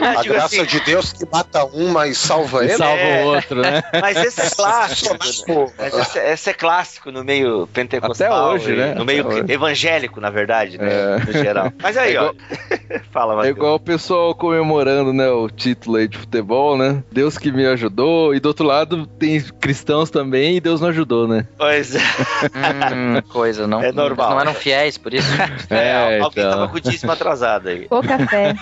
[0.00, 2.76] Ah, A digo graça assim, de Deus que mata um, mas salva ele.
[2.76, 3.22] Salva É.
[3.24, 3.82] o outro, né?
[4.00, 5.72] Mas esse é clássico.
[5.78, 5.88] né?
[6.00, 8.32] Esse, esse é clássico no meio pentecostal.
[8.32, 8.94] Até hoje, e né?
[8.94, 9.44] No meio hoje.
[9.52, 10.88] evangélico, na verdade, né?
[10.90, 11.18] É.
[11.26, 11.72] No geral.
[11.82, 12.32] Mas aí, É ó.
[13.12, 13.56] Fala, É Matheus.
[13.56, 17.02] igual o pessoal comemorando, né, o título aí de futebol, né?
[17.12, 18.34] Deus que me ajudou.
[18.34, 21.46] E do outro lado tem cristãos também e Deus não ajudou, né?
[21.58, 21.98] Pois é.
[22.00, 23.82] Hum, coisa, não.
[23.82, 24.30] É normal.
[24.30, 25.25] Não eram fiéis, por isso.
[25.68, 26.50] É, alguém então.
[26.50, 27.88] tava com o dízimo atrasado aí.
[27.88, 28.54] Pouca fé.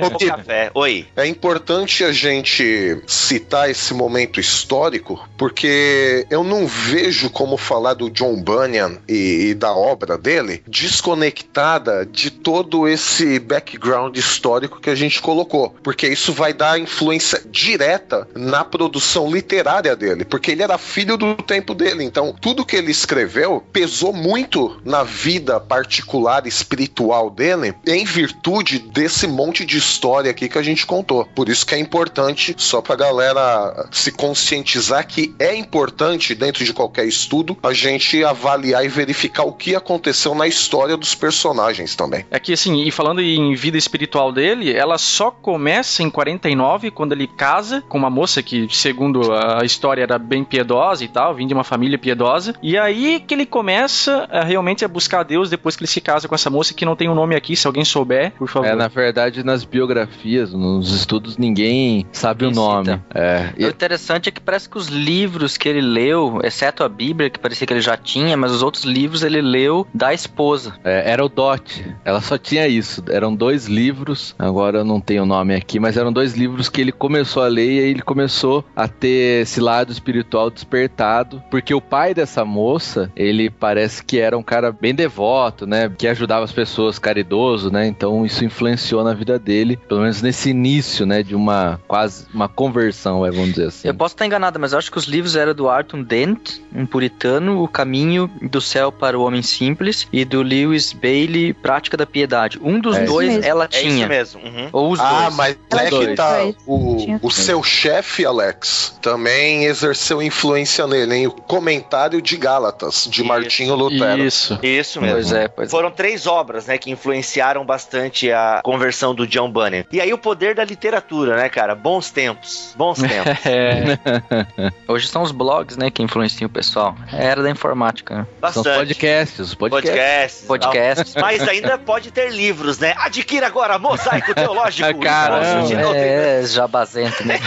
[0.00, 0.70] O café.
[0.74, 1.06] Oi.
[1.16, 8.10] É importante a gente citar esse momento histórico, porque eu não vejo como falar do
[8.10, 14.94] John Bunyan e, e da obra dele desconectada de todo esse background histórico que a
[14.94, 20.78] gente colocou, porque isso vai dar influência direta na produção literária dele, porque ele era
[20.78, 26.01] filho do tempo dele, então tudo que ele escreveu pesou muito na vida particular
[26.44, 31.24] e espiritual dele em virtude desse monte de história aqui que a gente contou.
[31.34, 36.72] Por isso que é importante, só pra galera se conscientizar que é importante, dentro de
[36.72, 42.24] qualquer estudo, a gente avaliar e verificar o que aconteceu na história dos personagens também.
[42.30, 47.12] É que assim, e falando em vida espiritual dele, ela só começa em 49, quando
[47.12, 51.48] ele casa com uma moça que, segundo a história, era bem piedosa e tal, vinha
[51.48, 52.54] de uma família piedosa.
[52.62, 56.28] E aí que ele começa a, realmente a buscar Deus depois que ele se casa
[56.28, 58.68] com essa moça que não tem o nome aqui, se alguém souber, por favor.
[58.68, 62.84] É, na verdade, nas biografias, nos estudos, ninguém sabe Ninguém o nome.
[62.86, 63.04] cita.
[63.14, 66.88] É, E o interessante é que parece que os livros que ele leu, exceto a
[66.88, 70.74] Bíblia, que parecia que ele já tinha, mas os outros livros ele leu da esposa.
[70.84, 71.84] É, era o Dot.
[72.04, 73.02] Ela só tinha isso.
[73.10, 74.34] Eram dois livros.
[74.38, 77.48] Agora eu não tenho o nome aqui, mas eram dois livros que ele começou a
[77.48, 81.42] ler e aí ele começou a ter esse lado espiritual despertado.
[81.50, 85.71] Porque o pai dessa moça, ele parece que era um cara bem devoto, né?
[85.96, 87.86] Que ajudava as pessoas, caridoso, né?
[87.86, 91.22] Então isso influenciou na vida dele, pelo menos nesse início, né?
[91.22, 93.88] De uma quase uma conversão, vai, vamos dizer assim.
[93.88, 96.86] Eu posso estar enganado, mas eu acho que os livros eram do Arthur Dent, um
[96.86, 102.06] puritano, O Caminho do Céu para o Homem Simples, e do Lewis Bailey, Prática da
[102.06, 102.58] Piedade.
[102.62, 104.06] Um dos É dois ela É isso tinha.
[104.08, 104.40] mesmo.
[104.42, 104.68] Uhum.
[104.72, 105.34] Ou os Ah, dois.
[105.36, 106.16] mas é que dois.
[106.16, 106.38] tá.
[106.42, 106.56] Dois.
[106.66, 107.34] O, Tinha o dois.
[107.34, 113.24] seu chefe, Alex, também exerceu influência nele, em O Comentário de Gálatas, de Isso.
[113.28, 114.22] Martinho Lutero.
[114.24, 114.58] Isso.
[114.62, 115.14] Isso mesmo.
[115.16, 115.70] Pois é, Pois é.
[115.70, 119.84] Foram três obras, né, que influenciaram bastante a conversão do John Bunyan.
[119.92, 121.74] E aí o poder da literatura, né, cara?
[121.74, 122.74] Bons tempos.
[122.76, 123.46] Bons tempos.
[123.46, 126.94] É, Hoje são os blogs, né, que influenciam o pessoal.
[127.12, 128.14] É era da informática.
[128.16, 128.26] né?
[128.26, 128.78] São os Bastante.
[128.78, 130.44] podcasts, os podcasts.
[130.46, 130.46] Podcasts.
[130.46, 131.14] Podcasts.
[131.16, 132.94] Mas ainda pode ter livros, né?
[132.98, 134.98] Adquira agora Mosaico Teológico.
[135.00, 135.42] Caramba.
[135.46, 136.06] Esboço de doutrina.
[136.06, 137.38] É, jabazento, né?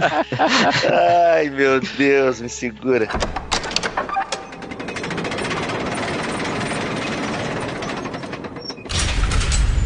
[1.34, 3.08] Ai, meu Deus, me segura.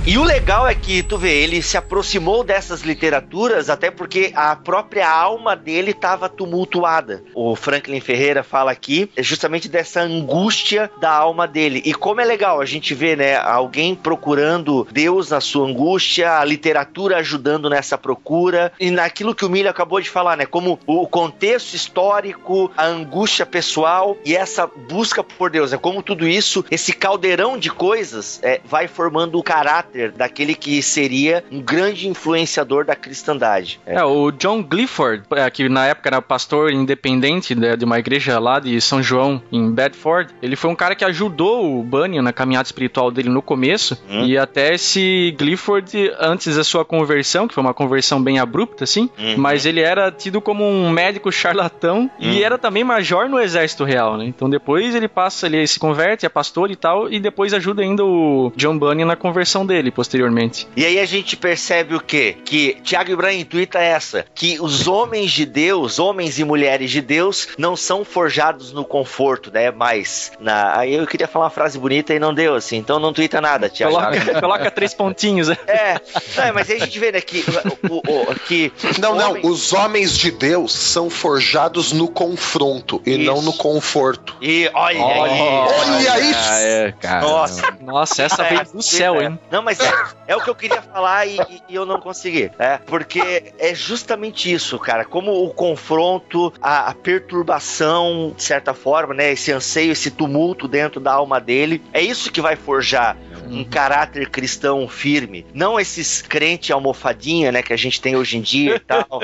[0.06, 4.54] E o legal é que, tu vê, ele se aproximou dessas literaturas até porque a
[4.54, 7.24] própria alma dele estava tumultuada.
[7.34, 11.80] O Franklin Ferreira fala aqui justamente dessa angústia da alma dele.
[11.86, 16.44] E como é legal a gente vê, né, alguém procurando Deus na sua angústia, a
[16.44, 21.08] literatura ajudando nessa procura, e naquilo que o Milho acabou de falar, né, como o
[21.08, 26.92] contexto histórico, a angústia pessoal e essa busca por Deus, é como tudo isso, esse
[26.92, 32.94] caldeirão de coisas, é, vai formando o caráter daquele que seria um grande influenciador da
[32.96, 33.80] cristandade.
[33.86, 33.94] É.
[33.96, 38.38] É, o John Clifford, é, que na época era pastor independente de, de uma igreja
[38.38, 42.32] lá de São João, em Bedford, ele foi um cara que ajudou o Bunyan na
[42.32, 44.24] caminhada espiritual dele no começo, Hum.
[44.24, 49.08] e até esse Clifford, antes da sua conversão, que foi uma conversão bem abrupta, assim,
[49.18, 49.36] Uhum.
[49.38, 52.42] mas ele era tido como um médico charlatão e Hum.
[52.44, 54.24] era também major no exército real, né?
[54.26, 58.04] Então depois ele passa, ele se converte, é pastor e tal, e depois ajuda ainda
[58.04, 60.66] o John Bunyan na conversão dele, posteriormente.
[60.76, 62.36] E aí a gente percebe o quê?
[62.44, 67.48] Que Tiago Ibrahim intuita essa, que os homens de Deus, homens e mulheres de Deus,
[67.58, 69.70] não são forjados no conforto, né?
[69.70, 70.78] Mas na...
[70.78, 73.68] aí eu queria falar uma frase bonita e não deu assim, então não tuita nada,
[73.68, 73.94] Tiago.
[73.94, 75.48] Coloca, coloca três pontinhos?
[75.66, 75.94] É,
[76.36, 77.42] não, mas aí a gente vê, né, que,
[77.88, 83.24] o, o- que Não, não, os homens de Deus são forjados no confronto e Isso.
[83.24, 84.36] não no conforto.
[84.40, 85.40] E olha, Olha, aí.
[85.40, 86.50] Olha isso!
[86.52, 87.20] É, cara.
[87.26, 89.38] Nossa, Nossa, essa É, veio do céu, hein?
[89.50, 92.50] Não, mas é, é o que eu queria falar e, e- e eu não consegui.
[92.58, 95.04] É, porque é justamente isso, cara.
[95.04, 99.32] Como o confronto, a, a perturbação, de certa forma, né?
[99.32, 101.82] Esse anseio, esse tumulto dentro da alma dele.
[101.92, 103.16] É isso que vai forjar
[103.48, 105.46] um caráter cristão firme.
[105.52, 107.62] Não esses crente almofadinha, né?
[107.62, 109.20] Que a gente tem hoje em dia e tal.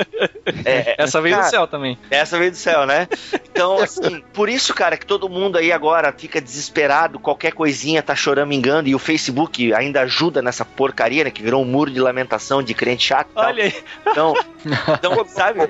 [0.65, 1.97] É, Essa veio cara, do céu também.
[2.09, 3.07] essa veio do céu, né?
[3.51, 8.15] Então, assim, por isso, cara, que todo mundo aí agora fica desesperado, qualquer coisinha tá
[8.15, 11.31] choramingando e o Facebook ainda ajuda nessa porcaria, né?
[11.31, 13.29] Que virou um muro de lamentação de crente chato.
[13.31, 13.45] e tal.
[13.45, 13.73] Olha aí.
[14.07, 14.33] Então,
[14.65, 15.61] então sabe?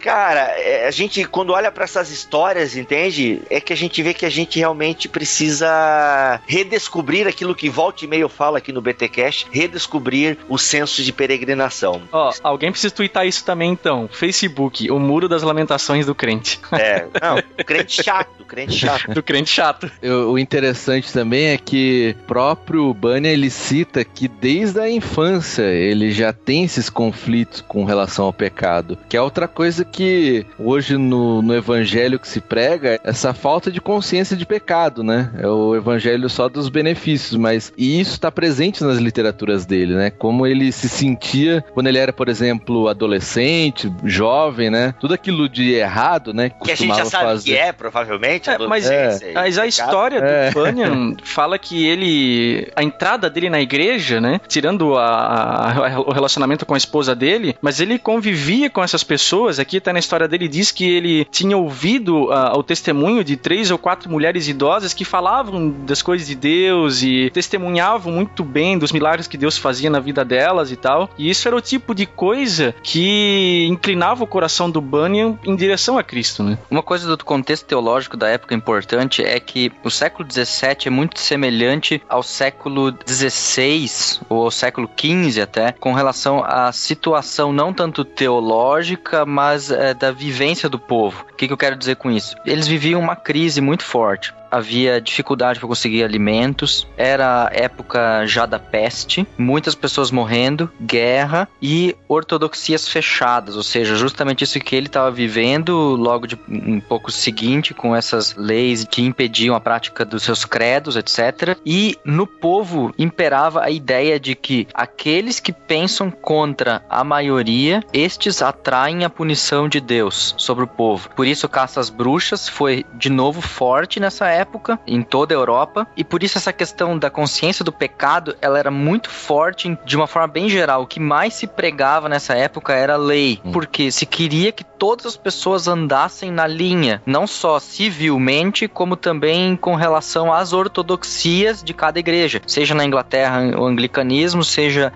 [0.00, 3.42] Cara, é, a gente, quando olha pra essas histórias, entende?
[3.50, 8.08] É que a gente vê que a gente realmente precisa redescobrir aquilo que volta e
[8.08, 12.02] meia eu falo aqui no BTcast, redescobrir o senso de peregrinação.
[12.12, 14.08] Ó, alguém precisa twittar isso também, então.
[14.12, 16.60] Facebook, o muro das lamentações do crente.
[16.72, 19.12] É, não, crente chato, crente chato.
[19.12, 19.90] Do crente chato.
[20.02, 25.62] Eu- o interessante também é que o próprio Bunyan ele cita que desde a infância
[25.62, 30.96] ele já tem esses conflitos com relação ao pecado, que é outra coisa que hoje
[30.96, 35.30] no, no evangelho que se prega, essa falta de consciência de pecado, né?
[35.38, 40.10] É o evangelho só dos benefícios, mas e isso está presente nas literaturas dele, né?
[40.10, 44.94] Como ele se sentia quando ele era, por exemplo, adolescente, jovem, né?
[45.00, 46.50] Tudo aquilo de errado, né?
[46.50, 47.44] Que a gente já sabe fazer.
[47.50, 48.50] que é, provavelmente.
[48.50, 50.50] É, mas, adolescência e mas a história É.
[50.50, 52.68] do Bunyan fala que ele.
[52.76, 54.40] A entrada dele na igreja, né?
[54.46, 59.60] Tirando a- a- o relacionamento com a esposa dele, mas ele convivia com essas pessoas.
[59.60, 63.70] Aqui tá na história dele, diz que ele tinha ouvido ah, o testemunho de três
[63.70, 68.90] ou quatro mulheres idosas que falavam das coisas de Deus e testemunhavam muito bem dos
[68.90, 71.08] milagres que Deus fazia na vida delas e tal.
[71.16, 75.96] E isso era o tipo de coisa que inclinava o coração do Bunyan em direção
[75.96, 76.58] a Cristo, né?
[76.68, 81.20] Uma coisa do contexto teológico da época importante é que o século XVII é muito
[81.20, 88.04] semelhante ao século XVI ou ao século XV até, com relação à situação não tanto
[88.16, 91.26] teológica, mas eh, da vivência do povo.
[91.30, 92.34] O que, que eu quero dizer com isso?
[92.44, 94.34] Eles viviam uma crise muito forte.
[94.56, 101.94] Havia dificuldade para conseguir alimentos, era época já da peste, muitas pessoas morrendo, guerra e
[102.08, 107.74] ortodoxias fechadas, ou seja, justamente isso que ele estava vivendo logo de um pouco seguinte,
[107.74, 111.58] com essas leis que impediam a prática dos seus credos, etc.
[111.66, 118.40] E no povo imperava a ideia de que aqueles que pensam contra a maioria, estes
[118.40, 121.10] atraem a punição de Deus sobre o povo.
[121.14, 125.36] Por isso, caça às bruxas foi de novo forte nessa época época, em toda a
[125.36, 129.96] Europa, e por isso essa questão da consciência do pecado, ela era muito forte de
[129.96, 130.82] uma forma bem geral.
[130.82, 133.50] O que mais se pregava nessa época era a lei, Hum.
[133.52, 139.56] porque se queria que todas as pessoas andassem na linha, não só civilmente, como também
[139.56, 144.92] com relação às ortodoxias de cada igreja, seja na Inglaterra o anglicanismo, seja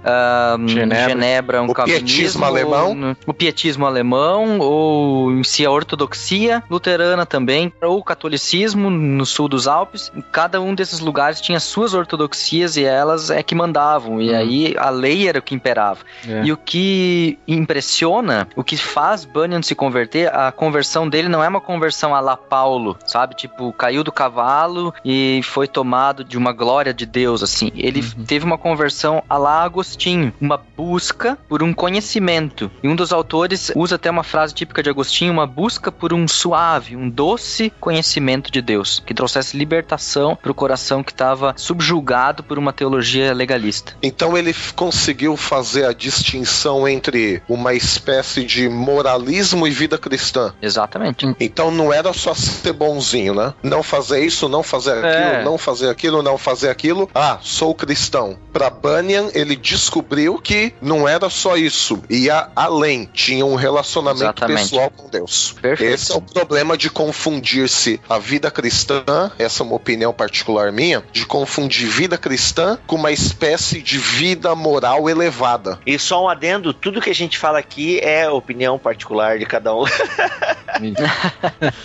[0.58, 1.08] em Genebra.
[1.08, 2.90] Genebra um O pietismo alemão.
[3.00, 9.24] ou o pietismo alemão, ou em si a ortodoxia luterana também, ou o catolicismo no
[9.30, 10.12] sul dos Alpes.
[10.32, 14.90] Cada um desses lugares tinha suas ortodoxias e elas é que mandavam, e aí a
[14.90, 16.00] lei era o que imperava.
[16.26, 16.44] É.
[16.44, 21.48] E o que impressiona, o que faz Bunyan se converter, a conversão dele não é
[21.48, 23.34] uma conversão a la Paulo, sabe?
[23.34, 27.70] Tipo, caiu do cavalo e foi tomado de uma glória de Deus, assim.
[27.74, 32.70] Ele teve uma conversão a la Agostinho, uma busca por um conhecimento.
[32.82, 36.26] E um dos autores usa até uma frase típica de Agostinho, uma busca por um
[36.26, 42.42] suave, um doce conhecimento de Deus, que trouxesse libertação para o coração que estava subjugado
[42.42, 43.92] por uma teologia legalista.
[44.02, 50.54] Então ele conseguiu fazer a distinção entre uma espécie de moralismo e vida cristã.
[50.62, 51.26] Exatamente.
[51.38, 53.52] Então não era só ser bonzinho, né?
[53.62, 55.44] Não fazer isso, não fazer aquilo, É.
[55.44, 57.10] não fazer aquilo, não fazer aquilo.
[57.14, 58.38] Ah, sou cristão.
[58.52, 64.62] Para Bunyan, ele descobriu que não era só isso, ia além, tinha um relacionamento Exatamente.
[64.62, 65.54] pessoal com Deus.
[65.60, 65.92] Perfeito.
[65.94, 69.02] Esse é o problema de confundir-se a vida cristã,
[69.38, 74.54] essa é uma opinião particular minha, de confundir vida cristã com uma espécie de vida
[74.54, 75.78] moral elevada.
[75.86, 79.74] E só um adendo, tudo que a gente fala aqui é opinião particular de cada
[79.74, 79.84] um.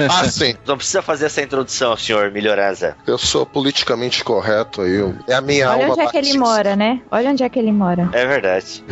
[0.09, 2.95] Ah, sim, Não precisa fazer essa introdução, senhor Melhoranza.
[3.05, 4.95] eu sou politicamente correto aí.
[4.95, 7.01] eu- É a minha Olha alma onde é que ele mora, né?
[7.11, 8.09] Olha onde é que ele mora.
[8.13, 8.83] É verdade.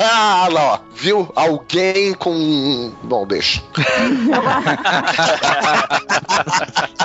[0.00, 0.78] Ah, lá, ó.
[0.96, 1.30] Viu?
[1.34, 2.92] Alguém com.
[3.02, 3.62] Bom, deixa.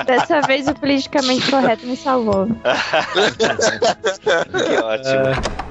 [0.06, 2.47] Dessa vez o politicamente correto me salvou.
[4.20, 5.70] Que ótimo.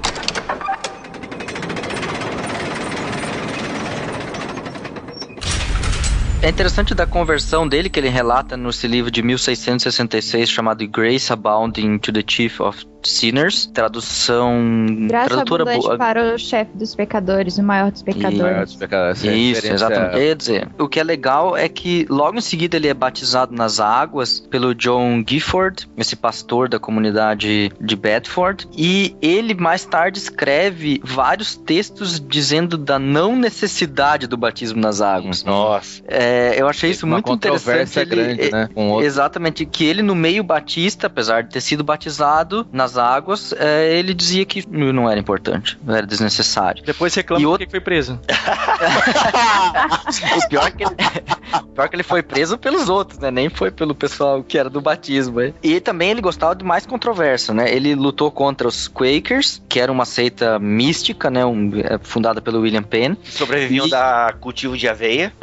[6.40, 11.98] É interessante da conversão dele que ele relata nesse livro de 1666 chamado Grace Abounding
[11.98, 15.96] to the Chief of Sinners, tradução Graça tradutora boa.
[15.96, 18.74] para o chefe dos pecadores, o maior dos Maior pecadores.
[18.74, 18.82] dos
[19.24, 20.12] é a Isso, exatamente.
[20.14, 23.80] Quer dizer, o que é legal é que logo em seguida ele é batizado nas
[23.80, 31.00] águas pelo John Gifford, esse pastor da comunidade de Bedford, e ele mais tarde escreve
[31.04, 35.44] vários textos dizendo da não necessidade do batismo nas águas.
[35.44, 36.02] Nossa.
[36.06, 37.64] É, eu achei isso Uma muito interessante.
[37.64, 38.68] controvérsia Ele- grande, é- né?
[39.02, 44.14] Exatamente, que ele no meio batista, apesar de ter sido batizado nas águas, é, ele
[44.14, 46.82] dizia que não era importante, não era desnecessário.
[46.84, 48.18] Depois reclama E porque outro- foi preso.
[50.36, 50.94] O pior é que ele,
[51.62, 53.30] o pior é que ele foi preso pelos outros, né?
[53.30, 55.40] Nem foi pelo pessoal que era do batismo.
[55.40, 55.52] né?
[55.62, 57.70] E também ele gostava de mais controvérsia, né?
[57.72, 61.44] Ele lutou contra os Quakers, que era uma seita mística, né?
[61.44, 63.16] Um, é, fundada pelo William Penn.
[63.24, 65.32] Sobreviviam E- da cultivo de aveia.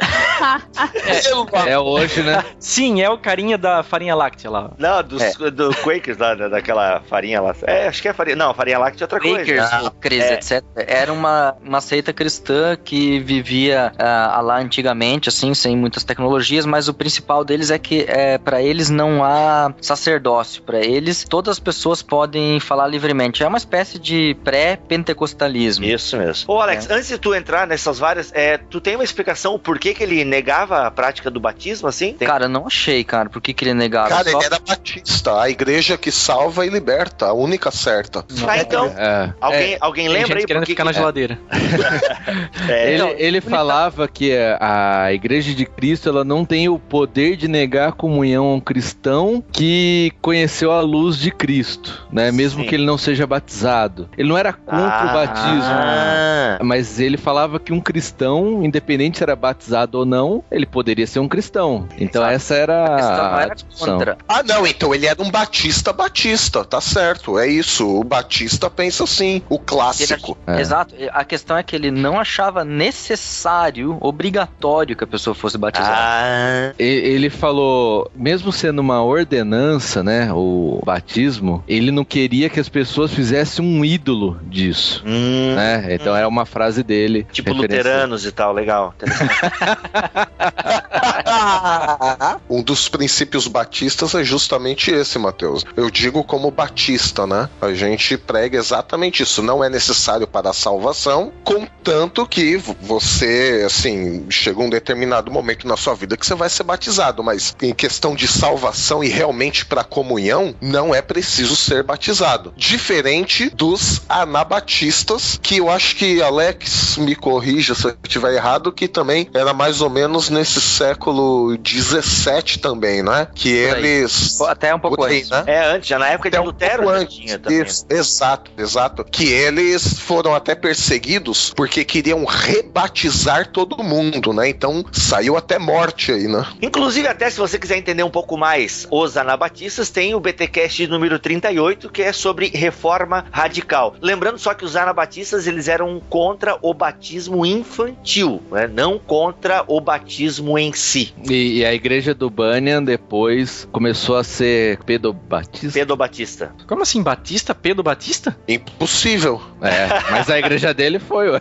[1.66, 2.44] É hoje, né?
[2.58, 4.70] Sim, é o carinha da farinha láctea lá.
[4.78, 5.50] Não, dos, É.
[5.50, 7.54] do Quakers lá, da- daquela farinha lá.
[7.64, 8.36] É, acho que é farinha.
[8.36, 9.38] Não, farinha láctea é outra coisa.
[9.38, 10.34] Quakers, Ah, é.
[10.34, 10.64] etc.
[10.76, 16.88] Era uma, uma seita cristã que vivia ah, lá antigamente, assim, sem muitas tecnologias, mas
[16.88, 20.62] o principal deles é que é, para eles não há sacerdócio.
[20.62, 23.42] Para eles, todas as pessoas podem falar livremente.
[23.42, 25.84] É uma espécie de pré-pentecostalismo.
[25.84, 26.52] Isso mesmo.
[26.52, 29.94] Ô, Alex, antes de tu entrar nessas várias, é, tu tem uma explicação o porquê
[29.94, 32.12] que ele negava a prática do batismo, assim?
[32.14, 34.08] Tem- Cara, não achei, cara, por que, que ele negava.
[34.08, 38.24] Cara, Só- ele era batista, a igreja que salva e liberta, a única certa.
[38.46, 39.32] Ah, então, É.
[39.40, 41.38] alguém, alguém Tem lembra gente aí querendo por que ficar na que- geladeira.
[42.68, 47.36] é, Ele, não, ele falava que a Igreja de Cristo ela não tem o poder
[47.36, 52.30] de negar a comunhão a um cristão que conheceu a luz de Cristo, né?
[52.30, 52.68] Mesmo Sim.
[52.68, 54.08] que ele não seja batizado.
[54.16, 55.62] Ele não era contra o batismo.
[55.62, 61.06] Ah, Mas ele falava que um cristão, independente se era batizado ou não, ele poderia
[61.06, 61.88] ser um cristão.
[61.98, 62.34] Então Exato.
[62.34, 63.94] essa era a a era discussão.
[63.98, 64.18] contra.
[64.28, 67.86] Ah, não, então ele era um batista batista, tá certo, é isso.
[67.88, 70.36] O batista pensa assim, o clássico.
[70.46, 70.60] É.
[70.60, 70.94] Exato.
[71.12, 75.94] A questão é que ele não achava necessário, obrigatório que a pessoa fosse batizada.
[75.96, 82.60] ah, E- Ele falou, mesmo sendo uma ordenança, né, o batismo, ele não queria que
[82.60, 85.94] as pessoas fizessem um ídolo disso, hum, né?
[85.94, 87.26] Então era uma frase dele.
[87.32, 88.94] tipo luteranos e tal, legal.
[92.48, 95.64] um dos princípios batistas é justamente esse, Mateus.
[95.76, 97.48] Eu digo como batista, né?
[97.60, 99.42] A gente prega exatamente isso.
[99.42, 105.76] Não é necessário para a salvação, contanto que você, assim, chega um determinado momento na
[105.76, 109.84] sua vida que você vai ser batizado, mas em questão de salvação e realmente para
[109.84, 112.52] comunhão, não é preciso ser batizado.
[112.56, 118.88] Diferente dos anabatistas, que eu acho que Alex me corrija se eu estiver errado, que
[118.88, 123.28] também era mais ou menos nesse século 17 também, né?
[123.34, 125.30] Que eles até um pouco aí, antes.
[125.30, 125.44] né?
[125.46, 126.95] É, antes, já na época de Até um Lutero pouco
[127.38, 127.64] também.
[127.90, 129.04] Exato, exato.
[129.04, 134.48] Que eles foram até perseguidos porque queriam rebatizar todo mundo, né?
[134.48, 136.46] Então saiu até morte aí, né?
[136.60, 141.18] Inclusive, até se você quiser entender um pouco mais os anabatistas, tem o BTcast número
[141.18, 143.94] 38, que é sobre reforma radical.
[144.00, 148.66] Lembrando só que os anabatistas, eles eram contra o batismo infantil, né?
[148.66, 151.14] não contra o batismo em si.
[151.28, 155.78] E, e a igreja do Bunyan depois começou a ser pedobatista.
[155.78, 156.54] Pedro Batista.
[156.66, 157.54] Como assim, Batista?
[157.54, 158.36] Pedro Batista?
[158.48, 159.40] Impossível.
[159.60, 161.40] É, mas a igreja dele foi, ué.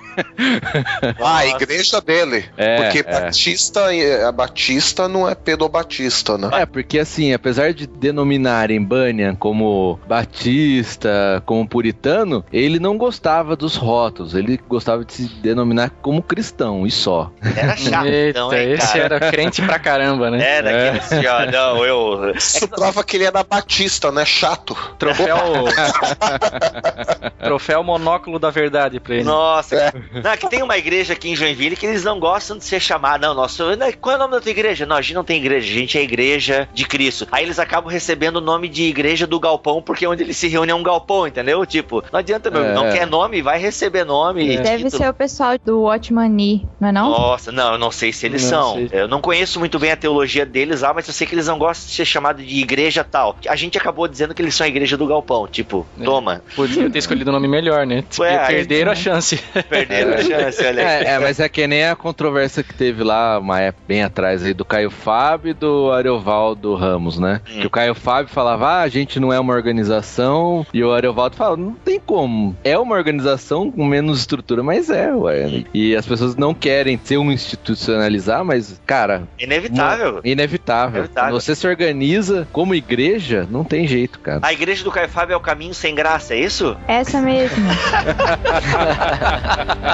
[1.21, 2.45] Ah, a igreja dele.
[2.57, 3.03] É, porque é.
[3.03, 3.81] Batista,
[4.27, 6.49] a Batista não é pedobatista, né?
[6.53, 13.75] É, porque assim, apesar de denominarem Bunyan como batista, como puritano, ele não gostava dos
[13.75, 17.31] rótulos, ele gostava de se denominar como cristão e só.
[17.55, 19.03] Era chato, Eita, então, hein, esse cara?
[19.15, 20.39] era crente pra caramba, né?
[20.41, 20.89] Era É.
[20.89, 22.31] aquele assim, ó, não, eu...
[22.35, 24.25] Isso prova que ele era batista, né?
[24.25, 24.75] Chato.
[24.97, 25.34] Troféu.
[27.43, 29.23] Troféu monóculo da verdade pra ele.
[29.23, 32.63] Nossa, não, é que tem uma igreja aqui em Joinville que eles não gostam de
[32.63, 33.27] ser chamados.
[33.27, 34.85] Não, nossa, né, qual é o nome da tua igreja?
[34.85, 37.27] Não, a gente não tem igreja, a gente é a igreja de Cristo.
[37.31, 40.71] Aí eles acabam recebendo o nome de igreja do galpão, porque onde eles se reúnem
[40.73, 41.65] é um galpão, entendeu?
[41.65, 42.73] Tipo, não adianta, meu, É.
[42.73, 44.53] não quer nome, vai receber nome.
[44.53, 47.09] e Deve ser o pessoal do Watchmani, não é não?
[47.09, 48.73] Nossa, não, eu não sei se eles Não são.
[48.75, 48.89] sei.
[48.91, 51.57] Eu não conheço muito bem a teologia deles lá, mas eu sei que eles não
[51.57, 53.35] gostam de ser chamados de igreja tal.
[53.47, 55.14] A gente acabou dizendo que eles são a igreja do galpão.
[55.51, 56.03] Tipo, É.
[56.03, 58.03] toma, Podia ter escolhido o nome melhor, né?
[58.19, 59.39] Ué, aí- Perderam a chance.
[59.69, 61.05] perderam a chance, olha aí.
[61.05, 64.43] É, é, mas é que nem a controvérsia que teve lá uma época bem atrás
[64.43, 67.41] aí do Caio Fábio e do Ariovaldo Ramos, né?
[67.49, 67.61] Hum.
[67.61, 71.35] Que o Caio Fábio falava, ah, a gente não é uma organização, e o Ariovaldo
[71.35, 72.55] fala, não tem como.
[72.63, 75.63] É uma organização com menos estrutura, mas é, ué.
[75.73, 80.21] E as pessoas não querem ser um institucionalizar, mas, cara, Inevitável.
[80.23, 80.99] inevitável.
[81.01, 81.09] Inevitável.
[81.31, 84.39] Quando você se organiza como igreja, não tem jeito, cara.
[84.43, 86.75] A igreja do Caio Fábio é o caminho sem graça, é isso?
[86.87, 87.65] Essa mesmo.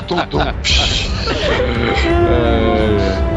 [0.07, 0.39] Tudo.
[3.27, 3.27] E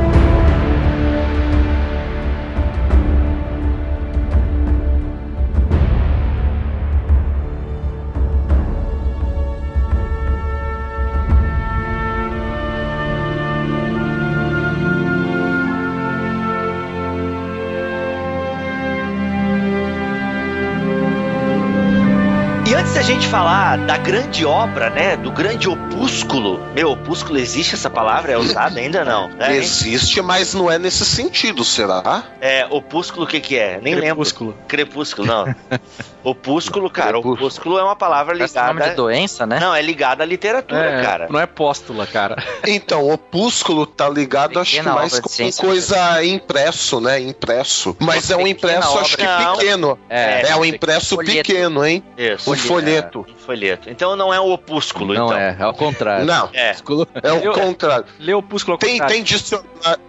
[23.05, 28.33] gente falar da grande obra, né, do grande opúsculo, meu, opúsculo existe essa palavra?
[28.33, 29.31] É usada ainda não?
[29.39, 29.59] É, hein?
[29.59, 32.23] Existe, mas não é nesse sentido, será?
[32.41, 33.79] é opúsculo o que que é?
[33.83, 34.51] Nem Crepúsculo.
[34.51, 34.65] lembro.
[34.67, 35.55] Crepúsculo, não.
[36.25, 37.35] opúsculo, cara, Crepúsculo.
[37.35, 38.95] opúsculo é uma palavra Parece nome de ligada...
[38.95, 39.59] doença, né?
[39.61, 41.27] Não, é ligada à literatura, É, cara.
[41.31, 42.43] Não é póstula, cara.
[42.67, 45.63] Então, opúsculo tá ligado, acho que mais com ciência.
[45.63, 47.21] coisa impresso, né?
[47.21, 47.95] Impresso.
[48.01, 49.01] Mas é um impresso, obra.
[49.03, 49.57] acho que Não.
[49.57, 49.99] pequeno.
[50.09, 51.47] É, É, um impresso folheto.
[51.49, 52.03] pequeno, hein?
[52.17, 52.51] Isso.
[52.51, 52.94] Um folheto.
[53.03, 53.91] Um folheto.
[53.91, 55.39] Então não é um opúsculo, Não então.
[55.39, 56.25] é, é ao contrário.
[56.27, 56.71] Não, É.
[56.71, 58.07] Opúsculo- é o Eu- contrário.
[58.19, 59.15] Lê opúsculo ao Tem, contrário.
[59.15, 59.69] tem dicionário.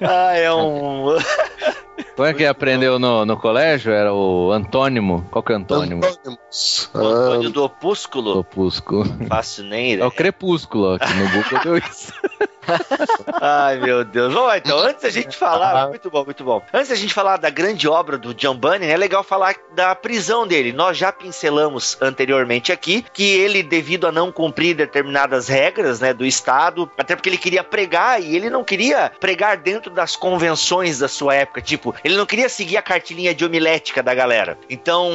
[0.00, 1.16] Ah, é um...
[2.16, 3.92] Como é que aprendeu no, no colégio?
[3.92, 5.26] Era o antônimo.
[5.30, 6.04] Qual que é o antônimo?
[6.04, 6.90] Antônimos.
[6.94, 8.38] o Antônio Ah, do opúsculo.
[8.38, 9.04] Opúsculo.
[9.28, 12.12] Faço nem É o crepúsculo, aqui no Google deu isso.
[13.40, 14.32] Ai, meu Deus.
[14.32, 15.88] Vamos lá, então, antes da gente falar.
[15.88, 16.62] Muito bom, muito bom.
[16.72, 20.46] Antes da gente falar da grande obra do John Bunyan, é legal falar da prisão
[20.46, 20.72] dele.
[20.72, 26.24] Nós já pincelamos anteriormente aqui que ele, devido a não cumprir determinadas regras né, do
[26.24, 31.08] Estado, até porque ele queria pregar e ele não queria pregar dentro das convenções da
[31.08, 31.60] sua época.
[31.60, 34.58] Tipo, ele não queria seguir a cartilinha de homilética da galera.
[34.68, 35.10] Então,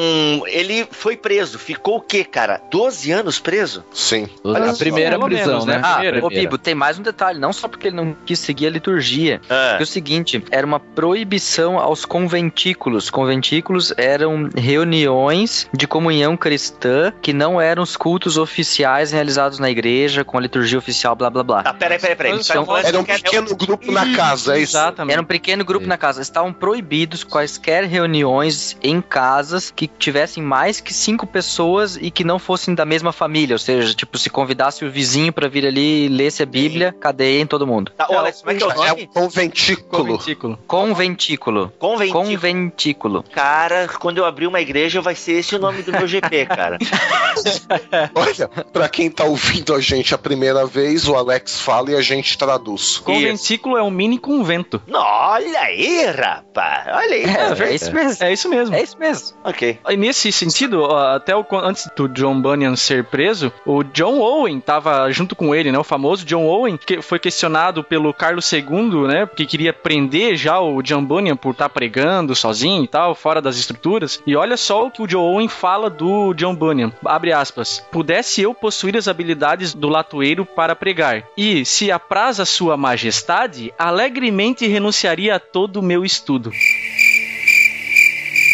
[0.47, 1.57] ele foi preso.
[1.59, 2.61] Ficou o quê, cara?
[2.69, 3.83] 12 anos preso?
[3.93, 4.29] Sim.
[4.43, 5.77] a primeira prisão, menos, né?
[5.77, 5.81] né?
[5.83, 8.39] Ah, Primeira, ô Bibo, tem mais um detalhe detalhe, não só porque ele não quis
[8.39, 9.39] seguir a liturgia.
[9.49, 9.77] Ah.
[9.79, 13.09] É o seguinte, era uma proibição aos conventículos.
[13.09, 20.23] Conventículos eram reuniões de comunhão cristã que não eram os cultos oficiais realizados na igreja,
[20.23, 21.63] com a liturgia oficial, blá blá blá.
[21.63, 22.39] Tá, peraí, peraí, peraí.
[22.39, 24.71] Então, Era um que é- pequeno grupo na casa, é isso?
[24.77, 25.13] Exatamente.
[25.13, 26.21] Era um pequeno grupo na casa.
[26.21, 32.39] Estavam proibidos quaisquer reuniões em casas que tivessem mais que cinco pessoas e que não
[32.39, 33.55] fossem da mesma família.
[33.55, 36.93] Ou seja, tipo, se convidasse o vizinho pra vir ali e lesse a Bíblia,
[37.27, 37.91] cadeia em todo mundo.
[37.95, 39.03] Tá, ô, Alex, como é que é o É nome?
[39.03, 39.87] um conventículo.
[40.03, 40.59] Conventículo.
[40.67, 41.73] Conventículo.
[41.77, 42.23] Conventículo.
[42.25, 43.23] Conventículo.
[43.31, 46.77] Cara, quando eu abrir uma igreja, vai ser esse o nome do meu GP, cara.
[48.15, 52.01] Olha, pra quem tá ouvindo a gente a primeira vez, o Alex fala e a
[52.01, 52.97] gente traduz.
[52.99, 54.81] Conventículo é um mini convento.
[54.91, 56.87] Olha aí, rapaz.
[56.87, 57.23] Olha aí.
[57.25, 58.23] É, é isso mesmo.
[58.25, 58.75] É isso mesmo.
[58.75, 59.37] É isso mesmo.
[59.43, 59.79] Ok.
[59.89, 64.59] E Nesse sentido, ó, até o- antes do John Bunyan ser preso, o John Owen
[64.59, 65.77] tava junto com ele, né?
[65.77, 69.27] O famoso John Owen, que foi questionado pelo Carlos II, né?
[69.27, 73.57] Que queria prender já o John Bunyan por estar pregando sozinho e tal, fora das
[73.57, 74.21] estruturas.
[74.25, 76.91] E olha só o que o John Owen fala do John Bunyan.
[77.05, 77.83] Abre aspas.
[77.91, 81.23] Pudesse eu possuir as habilidades do latoeiro para pregar.
[81.37, 86.51] E, se apraz a sua majestade, alegremente renunciaria a todo o meu estudo.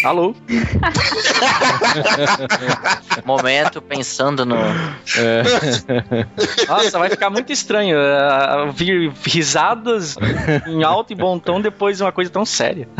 [0.03, 0.35] Alô?
[3.25, 4.57] Momento pensando no.
[6.67, 10.17] Nossa, vai ficar muito estranho uh, ouvir risadas
[10.67, 12.89] em alto e bom tom depois de uma coisa tão séria.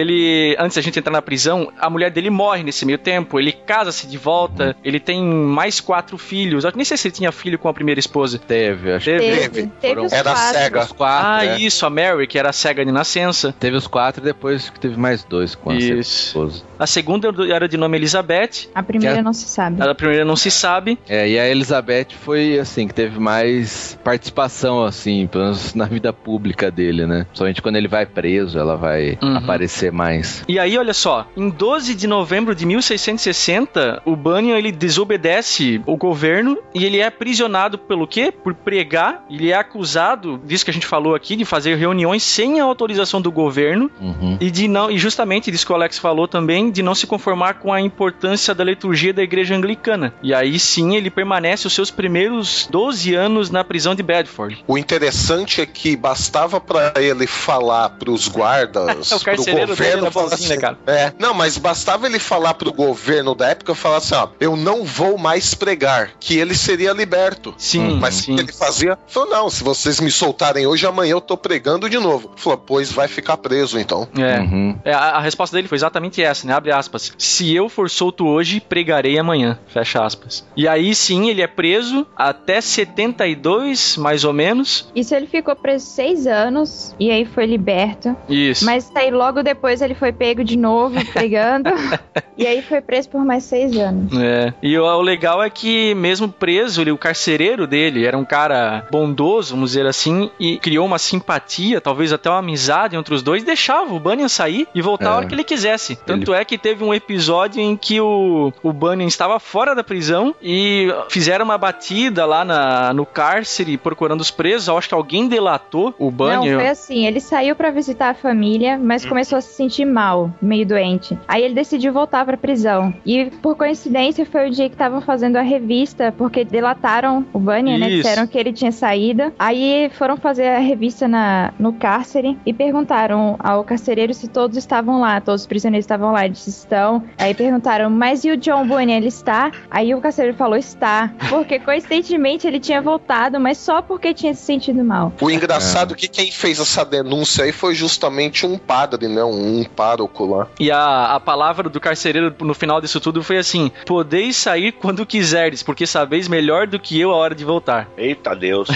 [0.00, 3.40] Ele, antes da gente entrar na prisão, a mulher dele morre nesse meio tempo.
[3.40, 4.76] Ele casa-se de volta.
[4.84, 6.64] Ele tem mais quatro filhos.
[6.64, 8.38] Eu nem sei se ele tinha filho com a primeira esposa.
[8.38, 9.48] Teve, acho que Teve.
[9.48, 10.58] Teve, teve os Era quatro.
[10.60, 10.80] cega.
[10.80, 11.26] os quatro.
[11.26, 11.58] Ah, né?
[11.60, 13.54] isso, a Mary, que era cega de nascença.
[13.58, 16.26] Teve os quatro e depois que teve mais dois com a segunda Isso.
[16.28, 16.62] esposa.
[16.78, 18.68] A segunda era de nome Elizabeth.
[18.74, 19.80] A primeira Que é- não se sabe.
[19.82, 20.98] A primeira não se sabe.
[21.08, 26.12] É, e a Elizabeth foi assim, que teve mais participação, assim, pelo menos na vida
[26.12, 27.26] pública dele, né?
[27.32, 29.36] Somente quando ele vai preso, ela vai Uhum.
[29.38, 30.42] aparecer mais.
[30.48, 35.96] E aí, olha só, em 12 de novembro de 1660, o Bunyan ele desobedece o
[35.96, 38.32] governo e ele é aprisionado pelo quê?
[38.32, 39.24] Por pregar.
[39.30, 43.20] Ele é acusado, disso que a gente falou aqui, de fazer reuniões sem a autorização
[43.20, 44.36] do governo Uhum.
[44.40, 47.54] e de não, e justamente disso que o Alex falou também, de não se conformar
[47.54, 50.14] com a importância da liturgia da igreja anglicana.
[50.22, 54.64] E aí sim ele permanece os seus primeiros 12 anos na prisão de Bedford.
[54.66, 60.10] O interessante é que bastava pra ele falar pros guardas, O pro carcereiro dele governo,
[60.10, 60.78] falar bonzinho, né, assim, cara?
[60.86, 64.84] É, não, mas bastava ele falar pro governo da época falar assim, ó, eu não
[64.84, 67.54] vou mais pregar, que ele seria liberto.
[67.56, 68.34] Sim, Mas o sim.
[68.34, 68.98] que ele fazia?
[69.06, 72.32] Falou, não, se vocês me soltarem hoje, amanhã eu tô pregando de novo.
[72.36, 74.08] Falou, pois vai ficar preso então.
[74.16, 74.40] É.
[74.40, 74.78] Uhum.
[74.84, 76.54] É, a, a resposta dele foi exatamente essa, né?
[76.54, 77.12] Abre aspas.
[77.18, 79.58] Se eu for solto hoje, pregarei amanhã.
[79.68, 80.46] Fecha aspas.
[80.56, 84.90] E aí sim, ele é preso até 72, mais ou menos.
[84.94, 88.16] Isso ele ficou preso seis anos e aí foi liberto.
[88.28, 88.64] Isso.
[88.64, 91.70] Mas aí logo depois ele foi pego de novo, pregando.
[92.36, 94.12] e aí foi preso por mais seis anos.
[94.18, 94.52] É.
[94.62, 98.86] E o, o legal é que, mesmo preso, ele, o carcereiro dele era um cara
[98.90, 103.42] bondoso, vamos dizer assim, e criou uma simpatia, talvez até uma amizade entre os dois,
[103.44, 105.16] deixava o Bunyan sair e voltar a É.
[105.16, 105.96] hora que ele quisesse.
[105.96, 110.34] Tanto é que teve um episódio em que o, o Bunyan estava fora da prisão
[110.42, 114.68] e fizeram uma batida lá na, no cárcere procurando os presos.
[114.68, 116.58] Eu acho que alguém delatou o Não, Bunyan.
[116.58, 120.66] foi assim, ele saiu pra visitar a família, mas começou a se sentir mal, meio
[120.66, 121.16] doente.
[121.28, 122.92] Aí ele decidiu voltar pra prisão.
[123.04, 127.78] E por coincidência foi o dia que estavam fazendo a revista, porque delataram o Bunyan,
[127.78, 127.88] né?
[127.88, 129.32] Disseram que ele tinha saído.
[129.38, 135.00] Aí foram fazer a revista na, no cárcere e perguntaram ao carcereiro se todos estavam
[135.00, 137.02] lá, todos os prisioneiros estavam lá, eles estão.
[137.18, 139.50] Aí perguntaram, mas e o John Bunyan, ele está?
[139.70, 141.12] Aí o carcereiro falou, está.
[141.28, 145.12] Porque coincidentemente ele tinha voltado, mas só porque tinha se sentido mal.
[145.20, 149.22] O engraçado é que quem fez essa denúncia aí foi justamente um padre, né?
[149.22, 150.48] Um, um pároco lá.
[150.58, 155.04] E a, a palavra do carcereiro no final disso tudo foi assim: Podeis sair quando
[155.06, 157.88] quiserdes, porque sabeis melhor do que eu a hora de voltar.
[157.96, 158.68] Eita Deus.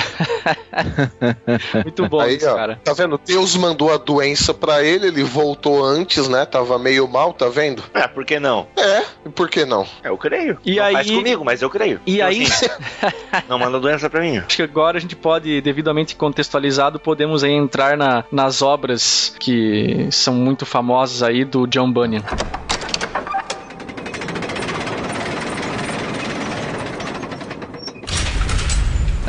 [1.84, 2.80] Muito bom aí, isso, ó, cara.
[2.82, 3.18] tá vendo?
[3.24, 6.44] Deus mandou a doença pra ele, ele voltou antes, né?
[6.44, 7.82] Tava meio mal, tá vendo?
[7.94, 8.66] É, por que não?
[8.76, 9.86] É, e por que não?
[10.02, 10.58] Eu creio.
[10.64, 12.00] E não aí- faz comigo, mas eu creio.
[12.06, 12.66] E Então, aí- assim,
[13.48, 14.38] não manda doença pra mim.
[14.38, 20.08] Acho que agora a gente pode, devidamente contextualizado, podemos aí entrar na- nas obras que
[20.11, 22.22] são muito famosas aí do John Bunyan.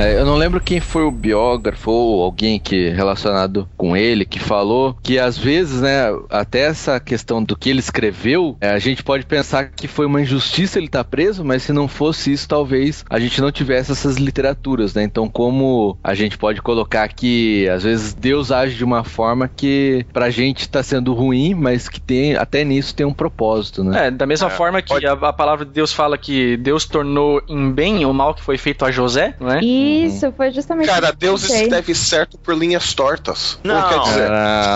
[0.01, 4.39] É, eu não lembro quem foi o biógrafo ou alguém que relacionado com ele que
[4.39, 9.03] falou que às vezes, né, até essa questão do que ele escreveu, é, a gente
[9.03, 13.05] pode pensar que foi uma injustiça ele estar preso, mas se não fosse isso, talvez
[13.07, 15.03] a gente não tivesse essas literaturas, né?
[15.03, 20.03] Então, como a gente pode colocar que às vezes Deus age de uma forma que
[20.11, 24.07] pra gente tá sendo ruim, mas que tem até nisso tem um propósito, né?
[24.07, 27.71] É, da mesma forma que a, a palavra de Deus fala que Deus tornou em
[27.71, 29.59] bem o mal que foi feito a José, não é?
[29.91, 31.63] Isso, foi justamente Cara, Deus pensei.
[31.63, 33.59] escreve certo por linhas tortas.
[33.63, 33.89] Não.
[33.89, 34.75] Quer dizer, Ah,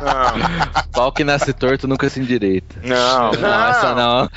[0.00, 2.76] Não, pau que nasce torto nunca se endireita.
[2.82, 3.32] não.
[3.32, 4.28] Não, essa não.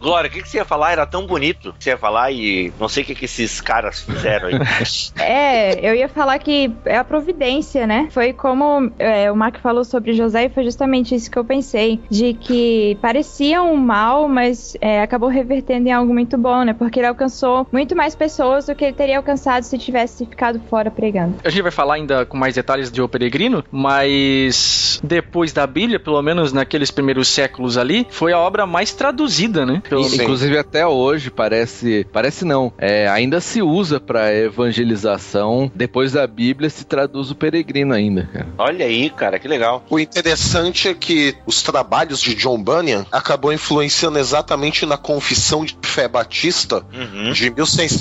[0.00, 0.92] Glória, o que, que você ia falar?
[0.92, 4.00] Era tão bonito que você ia falar e não sei o que, que esses caras
[4.00, 4.54] fizeram aí.
[5.18, 8.08] É, eu ia falar que é a providência, né?
[8.10, 12.00] Foi como é, o Mark falou sobre José e foi justamente isso que eu pensei.
[12.10, 16.72] De que parecia um mal, mas é, acabou revertendo em algo muito bom, né?
[16.74, 20.90] Porque ele alcançou muito mais pessoas do que ele teria alcançado se tivesse ficado fora
[20.90, 21.34] pregando.
[21.44, 25.98] A gente vai falar ainda com mais detalhes de O Peregrino, mas depois da Bíblia,
[26.00, 29.82] pelo menos naqueles primeiros séculos ali, foi a obra mais traduzida, né?
[29.88, 30.06] Pelo-.
[30.06, 35.70] Inclusive até hoje parece, parece não, é, ainda se usa para evangelização.
[35.74, 38.46] Depois da Bíblia se traduz o peregrino ainda, cara.
[38.58, 39.84] Olha aí, cara, que legal.
[39.90, 45.76] O interessante é que os trabalhos de John Bunyan acabou influenciando exatamente na Confissão de
[45.82, 47.32] Fé Batista Uhum.
[47.32, 47.50] de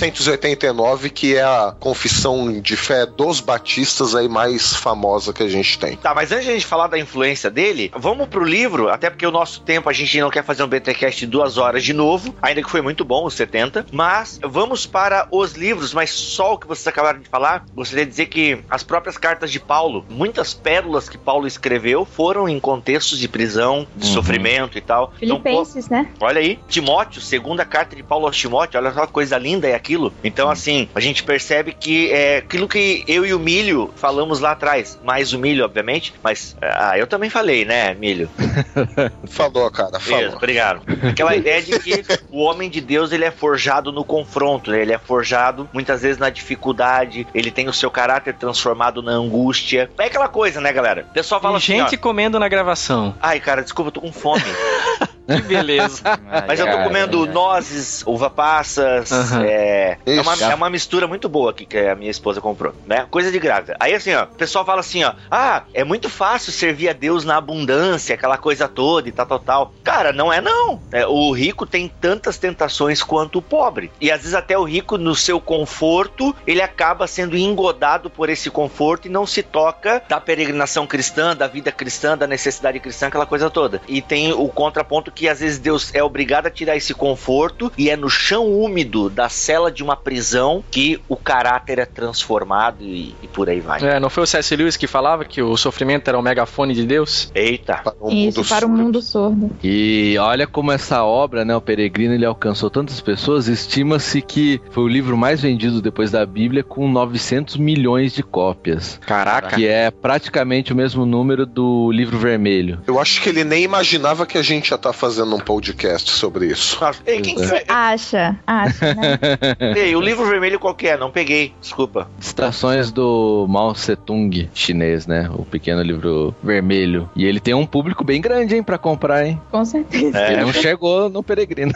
[0.02, 5.78] 1689, que é a confissão de fé dos batistas aí mais famosa que a gente
[5.78, 5.96] tem.
[5.98, 9.26] Tá, mas antes de a gente falar da influência dele, vamos pro livro, até porque
[9.26, 12.34] o nosso tempo a gente não quer fazer um BTcast de duas horas de novo,
[12.42, 13.86] ainda que foi muito bom, os 70.
[13.92, 18.12] Mas vamos para os livros, mas só o que vocês acabaram de falar, gostaria de
[18.12, 23.20] dizer que as próprias cartas de Paulo, muitas pérolas que Paulo escreveu foram em contextos
[23.20, 24.14] de prisão, de Uhum.
[24.14, 25.14] sofrimento e tal.
[25.22, 26.08] Então, pô, Filipenses, né?
[26.20, 29.76] Olha aí, Timóteo, segunda carta de Paulo aos Timóteo, olha só que coisa linda é
[29.84, 30.14] aquilo.
[30.24, 34.52] Então, assim, a gente percebe que é aquilo que eu e o Milho falamos lá
[34.52, 34.98] atrás.
[35.04, 38.30] Mais o Milho, obviamente, mas ah, eu também falei, né, Milho?
[39.28, 40.36] Falou, cara, Isso, falou.
[40.36, 40.82] obrigado.
[41.10, 44.82] Aquela ideia de que o homem de Deus ele é forjado no confronto, né?
[44.82, 49.90] ele é forjado muitas vezes na dificuldade, ele tem o seu caráter transformado na angústia.
[49.98, 51.06] É aquela coisa, né, galera?
[51.10, 53.16] O pessoal fala E assim, gente ó, comendo na gravação.
[53.22, 54.44] ai, cara, desculpa, eu tô com fome.
[55.28, 56.04] Que beleza.
[56.48, 59.44] Mas eu tô comendo nozes, uva passas, Aham.
[59.46, 63.08] é, é, uma, é uma mistura muito boa aqui que a minha esposa comprou, né?
[63.10, 63.76] Coisa de grávida.
[63.80, 67.24] Aí assim, ó, o pessoal fala assim, ó, ah, é muito fácil servir a Deus
[67.24, 69.74] na abundância, aquela coisa toda e tal, tal, tal.
[69.84, 70.82] Cara, não é não.
[70.92, 73.92] É, o rico tem tantas tentações quanto o pobre.
[74.02, 78.50] E às vezes até o rico, no seu conforto, ele acaba sendo engodado por esse
[78.50, 83.26] conforto e não se toca da peregrinação cristã, da vida cristã, da necessidade cristã, aquela
[83.26, 83.82] coisa toda.
[83.88, 87.90] E tem o contraponto que às vezes Deus é obrigado a tirar esse conforto e
[87.90, 93.16] é no chão úmido da cela de uma prisão que o caráter é transformado e,
[93.22, 93.82] e por aí vai.
[93.84, 94.56] É, não foi o C.S.
[94.56, 97.32] Lewis que falava que o sofrimento era o megafone de Deus?
[97.34, 97.76] Eita.
[97.84, 98.84] Para o Isso, mundo para o surdo.
[98.84, 99.52] mundo surdo.
[99.64, 103.48] E olha como essa obra, né, o Peregrino, ele alcançou tantas pessoas.
[103.48, 109.00] Estima-se que foi o livro mais vendido depois da Bíblia, com 900 milhões de cópias,
[109.06, 109.56] Caraca.
[109.56, 112.80] que é praticamente o mesmo número do livro vermelho.
[112.88, 116.46] Eu acho que ele nem imaginava que a gente ia estar fazendo um podcast sobre
[116.46, 116.78] isso.
[116.80, 117.44] Nossa, Ei, quem que?
[117.68, 119.20] Acha, acha, né?
[119.76, 120.96] Ei, o livro vermelho qual que é?
[120.96, 122.08] Não peguei, desculpa.
[122.22, 125.30] Citações do Mao Tse-tung chinês, né?
[125.38, 127.10] O pequeno livro vermelho.
[127.18, 129.42] E ele tem um público bem grande, hein, pra comprar, hein?
[129.52, 130.18] Com certeza.
[130.18, 130.32] É.
[130.32, 131.74] Ele não chegou no Peregrino.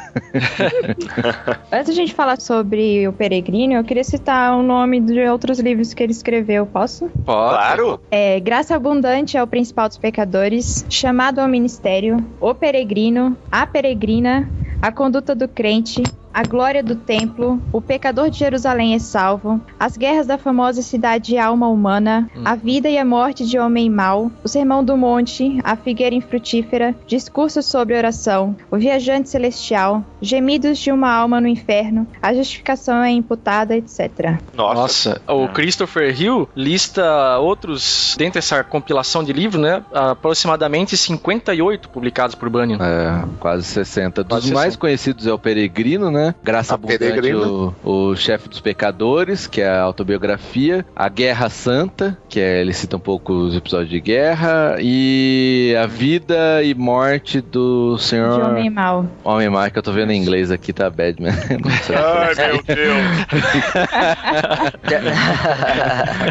[1.70, 5.60] Antes de a gente falar sobre o Peregrino, eu queria citar o nome de outros
[5.60, 6.66] livros que ele escreveu.
[6.66, 7.10] Posso?
[7.26, 7.50] Pode.
[7.50, 8.00] Claro.
[8.10, 13.17] É Graça Abundante é o Principal dos Pecadores, Chamado ao Ministério, O Peregrino,
[13.52, 14.52] A Peregrina,
[14.82, 16.04] A Conduta do Crente,
[16.38, 21.34] A Glória do Templo, O Pecador de Jerusalém é Salvo, As Guerras da Famosa Cidade
[21.34, 25.60] e Alma Humana, A Vida e a Morte de Homem Mau, O Sermão do Monte,
[25.64, 32.06] A Figueira Infrutífera, Discurso sobre Oração, O Viajante Celestial, Gemidos de uma Alma no Inferno,
[32.22, 34.38] A Justificação é Imputada, etc.
[34.54, 34.76] Nossa.
[34.78, 39.84] Nossa, o Christopher Hill lista outros, dentro dessa compilação de livros, né?
[39.92, 42.78] Aproximadamente 58 publicados por Bunyan.
[42.80, 44.24] É, quase 60.
[44.24, 44.80] Dos Quase mais 60.
[44.80, 46.27] conhecidos é o Peregrino, né?
[46.44, 50.86] Graça A Abundante, o, o Chefe dos Pecadores, que é a autobiografia.
[50.96, 54.78] A Guerra Santa, que é, ele cita um pouco os episódios de guerra.
[54.80, 59.06] E a Vida e Morte do De Senhor Homem Mau.
[59.24, 61.30] Homem Mar, que eu tô vendo em inglês aqui, tá bad, man.
[61.64, 61.96] Não sei.
[61.96, 62.98] Ai, meu Deus.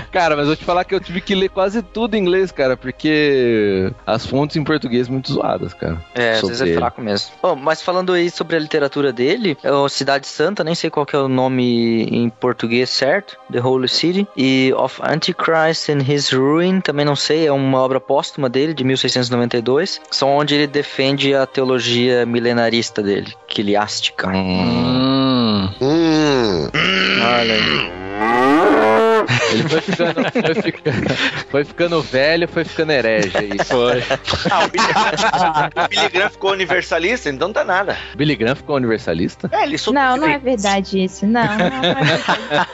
[0.11, 2.77] cara, mas vou te falar que eu tive que ler quase tudo em inglês, cara,
[2.77, 6.03] porque as fontes em português muito zoadas, cara.
[6.15, 7.31] É, às vezes é fraco mesmo.
[7.43, 11.07] Bom, mas falando aí sobre a literatura dele, eu no Cidade Santa, nem sei qual
[11.07, 16.31] que é o nome em português certo, The Holy City, e Of Antichrist and His
[16.33, 21.35] Ruin, também não sei, é uma obra póstuma dele, de 1692, são onde ele defende
[21.35, 24.29] a teologia milenarista dele, quiliástica.
[24.29, 25.71] Hum.
[25.81, 26.69] Hum.
[27.23, 29.06] Olha aí.
[29.57, 31.15] Ele foi ficando, foi ficando,
[31.51, 33.51] foi ficando velho, foi ficando herege aí.
[33.65, 34.03] Foi.
[34.51, 37.97] Ah, o Billy, Graham, o Billy Graham ficou universalista, então não tá nada.
[38.17, 39.49] Billy Graham ficou universalista?
[39.53, 41.27] É, ele Não, não é verdade isso.
[41.27, 42.69] Não, não, não é verdade.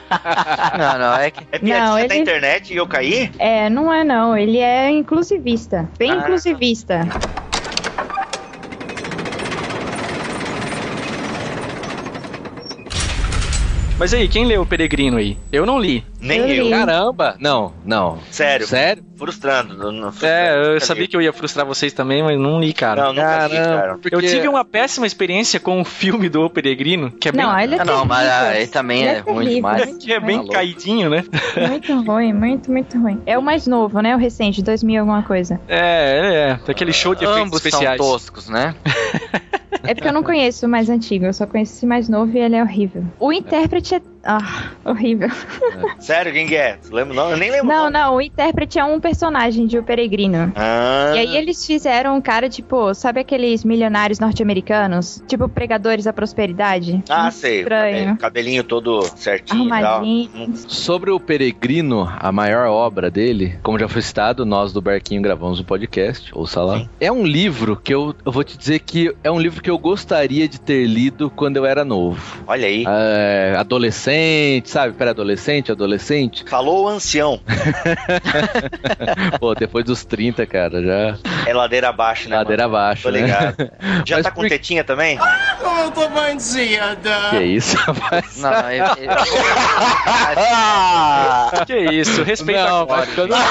[0.79, 3.31] Não, não, é que É piadinha Não, da ele- internet e eu caí?
[3.39, 4.37] É, não é não.
[4.37, 5.89] Ele é inclusivista.
[5.99, 6.17] Bem Ah.
[6.17, 7.01] inclusivista.
[13.99, 15.37] Mas aí, quem leu o Peregrino aí?
[15.53, 16.05] Eu não li.
[16.23, 16.71] Nem Eu eu.
[16.71, 17.37] Caramba!
[17.41, 18.19] Não, não.
[18.31, 18.67] Sério.
[18.67, 19.05] Sério?
[19.17, 19.77] Frustrando.
[19.77, 23.03] Não, não, É, eu sabia que eu ia frustrar vocês também, mas não li, cara.
[23.03, 23.99] Não, nunca li, cara.
[23.99, 24.15] Porque...
[24.15, 27.59] Eu tive uma péssima experiência com o filme do O Peregrino, que é bem, Não,
[27.59, 29.97] ele é Ah, não, mas aí também Ele é ruim terrível, demais.
[29.97, 30.49] que é bem ruim.
[30.49, 31.25] caidinho, né?
[31.69, 33.21] Muito ruim, muito, muito ruim.
[33.27, 34.15] É o mais novo, né?
[34.15, 35.61] O recente, 2000 alguma coisa.
[35.69, 37.97] É, é, daquele show de efeitos Ambos especiais.
[37.99, 38.75] são toscos, né?
[39.85, 42.39] É porque eu não conheço o mais antigo, eu só conheço esse mais novo e
[42.41, 43.05] ele é horrível.
[43.19, 44.01] O intérprete é.
[44.25, 45.29] Ah, horrível.
[45.99, 46.79] Sério, quem que é?
[46.81, 47.33] Você lembra o nome?
[47.33, 47.67] Eu nem lembro.
[47.67, 50.53] Não, não, o intérprete é um personagem de O Peregrino.
[50.55, 55.23] Ah, E aí eles fizeram um cara, tipo, sabe aqueles milionários norte-americanos?
[55.27, 57.03] Tipo, pregadores da prosperidade?
[57.09, 57.61] ah Muito sei.
[57.61, 58.17] Estranho.
[58.17, 59.79] Cabelinho todo certinho tal.
[59.97, 60.57] Arrumadinho.
[60.69, 65.59] Sobre o Peregrino, a maior obra dele, como já foi citado, nós do Barquinho gravamos
[65.61, 66.79] um podcast, ouça lá.
[66.79, 66.89] Sim.
[67.01, 69.79] É um livro que eu, eu vou te dizer que é um livro que eu
[69.79, 72.43] gostaria de ter lido quando eu era novo.
[72.47, 72.85] Olha aí.
[72.87, 74.12] É, adolescente,
[74.65, 74.95] sabe?
[74.95, 76.45] Pré-adolescente, adolescente.
[76.49, 77.41] Falou o ancião.
[79.39, 82.37] Pô, depois dos 30, cara, já É ladeira abaixo, né?
[82.37, 82.77] ladeira mano?
[82.77, 83.21] abaixo, Tô né?
[83.21, 83.71] ligado.
[84.05, 85.19] Já Mas tá com por- tetinha também?
[87.31, 88.37] Que isso, rapaz?
[88.39, 88.93] Não, eu, eu-
[91.67, 93.07] Que isso, respeita Não, a Glória.
[93.07, 93.47] ficando velho.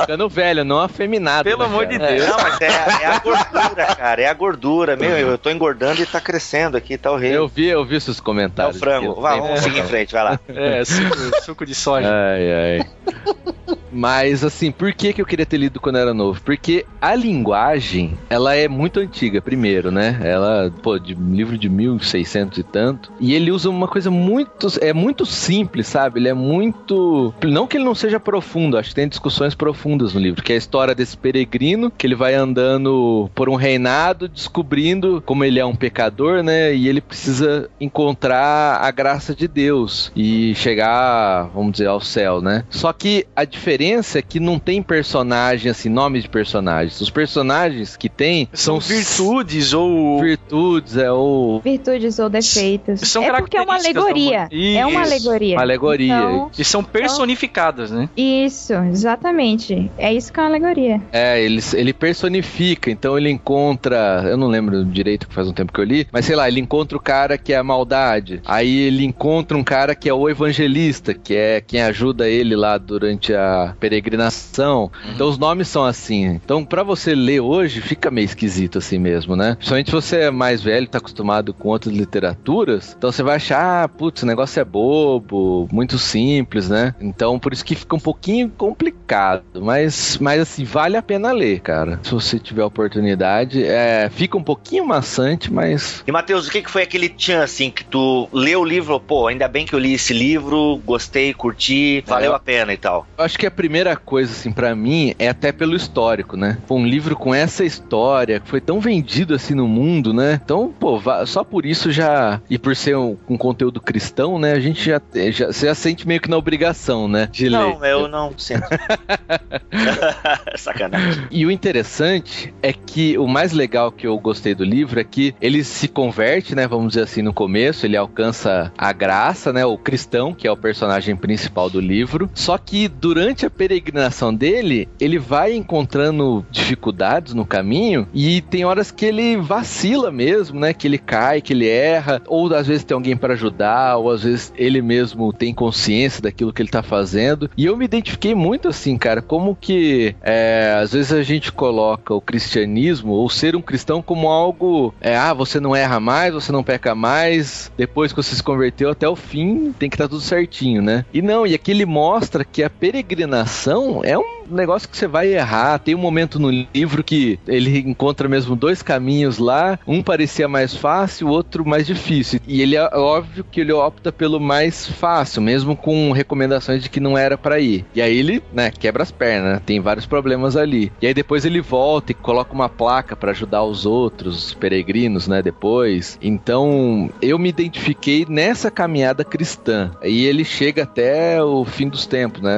[0.00, 1.44] ficando velho, não afeminado.
[1.44, 2.26] Pelo né, amor de Deus.
[2.26, 4.22] Não, mas é, é a gordura, cara.
[4.22, 4.96] É a gordura.
[4.96, 7.42] Meu, eu tô engordando e tá crescendo aqui, tá horrível.
[7.42, 8.78] Eu vi, eu vi seus É o comentários.
[8.78, 9.06] frango.
[9.06, 10.40] eu vamos seguir em frente, vai lá.
[10.48, 12.08] É, suco, suco de soja.
[12.10, 13.76] Ai, ai.
[13.94, 16.40] Mas assim, por que, que eu queria ter lido quando era novo?
[16.42, 20.18] Porque a linguagem, ela é muito antiga, primeiro, né?
[20.22, 23.12] Ela, pô, de livro de 1600 e tanto.
[23.20, 24.68] E ele usa uma coisa muito.
[24.80, 26.18] É muito simples, sabe?
[26.18, 27.32] Ele é muito.
[27.44, 30.56] Não que ele não seja profundo, acho que tem discussões profundas no livro, que é
[30.56, 35.64] a história desse peregrino, que ele vai andando por um reinado, descobrindo como ele é
[35.64, 36.74] um pecador, né?
[36.74, 42.64] E ele precisa encontrar a graça de Deus e chegar, vamos dizer, ao céu, né?
[42.70, 47.00] Só que a diferença é que não tem personagem, assim, nomes de personagens.
[47.00, 50.20] Os personagens que tem São são virtudes ou.
[50.20, 53.00] virtudes, é ou Virtudes ou defeitos.
[53.00, 54.48] São é porque é uma alegoria.
[54.48, 54.76] humanidade.
[54.76, 55.12] É uma Isso.
[55.12, 55.56] alegoria.
[55.56, 56.14] uma alegoria.
[56.14, 58.08] Então, E são personificadas, né?
[58.16, 59.90] isso, exatamente.
[59.98, 61.00] É isso que é uma alegoria.
[61.12, 64.24] É, ele, ele personifica, então ele encontra.
[64.26, 66.60] Eu não lembro direito, que faz um tempo que eu li, mas sei lá, ele
[66.60, 68.40] encontra o cara que é a maldade.
[68.44, 72.78] Aí ele encontra um cara que é o evangelista, que é quem ajuda ele lá
[72.78, 74.90] durante a peregrinação.
[75.14, 76.26] Então os nomes são assim.
[76.44, 79.54] Então pra você ler hoje, fica meio esquisito assim mesmo, né?
[79.54, 83.84] Principalmente se você é mais velho, tá acostumado com outras literaturas, então você vai achar,
[83.84, 86.94] ah, putz, o negócio é bobo, muito simples, né?
[87.00, 91.60] Então por isso que fica um pouquinho complicado, mas, mas assim, vale a pena ler,
[91.60, 92.00] cara.
[92.02, 96.70] Se você tiver oportunidade, é, fica um pouquinho maçante, mas E, Matheus, o que, que
[96.70, 99.94] foi aquele tchan, assim, que tu leu o livro, pô, ainda bem que eu li
[99.94, 102.36] esse livro, gostei, curti, valeu É.
[102.36, 103.06] a pena e tal.
[103.18, 106.58] Eu acho que a primeira coisa, assim, pra mim, é até pelo histórico, né?
[106.66, 110.38] Pô, um livro com essa história, que foi tão vendido assim no mundo, né?
[110.44, 112.42] Então, pô, só por isso já.
[112.50, 114.52] E por ser um, um conteúdo cristão, né?
[114.52, 115.00] A gente já,
[115.30, 117.26] já, você já sente meio que na obrigação, né?
[117.32, 117.56] De ler.
[117.56, 118.66] Não, eu não sinto.
[120.56, 121.24] Sacanagem.
[121.30, 125.34] E o interessante é que o mais legal que eu gostei do livro é que
[125.40, 126.66] ele se converte, né?
[126.66, 129.64] Vamos dizer assim, no começo, ele alcança a graça, né?
[129.64, 132.28] O cristão, que é o personagem principal do livro.
[132.34, 138.90] Só que durante a peregrinação dele, ele vai encontrando dificuldades no caminho e tem horas
[138.90, 140.72] que ele vacila mesmo, né?
[140.72, 144.22] Que ele cai, que ele erra, ou às vezes tem alguém para ajudar, ou às
[144.22, 147.50] vezes ele mesmo tem consciência daquilo que ele tá fazendo.
[147.56, 152.14] E eu me identifiquei muito assim, cara, como que é, às vezes a gente coloca
[152.14, 156.52] o cristianismo ou ser um cristão como algo, é, ah, você não erra mais, você
[156.52, 160.20] não peca mais, depois que você se converteu até o fim, tem que estar tudo
[160.20, 161.04] certinho, né?
[161.12, 165.06] E não, e aqui ele mostra que a peregrinação é um um negócio que você
[165.06, 165.78] vai errar.
[165.78, 170.74] Tem um momento no livro que ele encontra mesmo dois caminhos lá, um parecia mais
[170.74, 172.40] fácil, o outro mais difícil.
[172.46, 177.00] E ele é óbvio que ele opta pelo mais fácil, mesmo com recomendações de que
[177.00, 177.84] não era para ir.
[177.94, 179.62] E aí ele, né, quebra as pernas, né?
[179.64, 180.92] tem vários problemas ali.
[181.00, 185.42] E aí depois ele volta e coloca uma placa para ajudar os outros peregrinos, né,
[185.42, 186.18] depois.
[186.22, 189.90] Então, eu me identifiquei nessa caminhada cristã.
[190.02, 192.52] E ele chega até o fim dos tempos, né?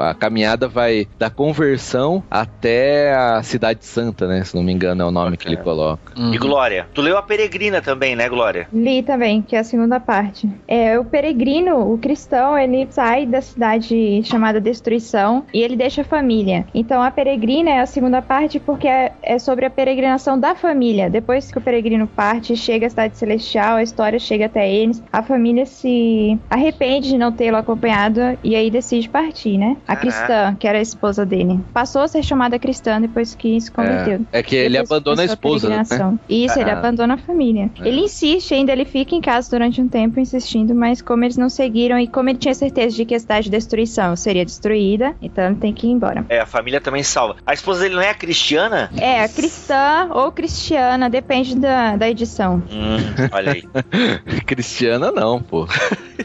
[0.00, 4.44] A caminhada vai da conversão até a cidade santa, né?
[4.44, 6.12] Se não me engano é o nome que ele coloca.
[6.18, 6.34] Uhum.
[6.34, 8.68] E Glória, tu leu a Peregrina também, né, Glória?
[8.72, 10.48] Li também, que é a segunda parte.
[10.66, 16.04] É, o peregrino, o cristão, ele sai da cidade chamada Destruição e ele deixa a
[16.04, 16.66] família.
[16.74, 21.10] Então a peregrina é a segunda parte porque é, é sobre a peregrinação da família.
[21.10, 25.22] Depois que o peregrino parte, chega à cidade celestial, a história chega até eles, a
[25.22, 29.76] família se arrepende de não tê-lo acompanhado e aí decide partir, né?
[29.86, 31.60] A cristã, que era a esposa dele.
[31.72, 34.20] Passou a ser chamada cristã depois que se converteu.
[34.32, 35.82] É que ele Depois abandona a esposa, né?
[36.28, 36.78] Isso, ele Ah.
[36.78, 37.70] abandona a família.
[37.80, 37.88] É.
[37.88, 41.48] Ele insiste ainda, ele fica em casa durante um tempo insistindo, mas como eles não
[41.48, 45.44] seguiram e como ele tinha certeza de que a cidade de destruição seria destruída, então
[45.46, 46.24] ele tem que ir embora.
[46.28, 47.36] É, a família também salva.
[47.46, 48.90] A esposa dele não é a Cristiana?
[48.96, 52.62] É, a cristã ou cristiana, depende da, da edição.
[52.70, 52.98] Hum,
[53.32, 53.64] olha aí.
[54.46, 55.66] Cristiana não, pô.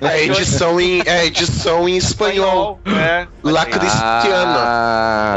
[0.01, 2.79] É edição em, é edição em espanhol.
[2.85, 3.27] É.
[3.43, 4.03] La Cristiana.
[4.03, 4.82] Ah,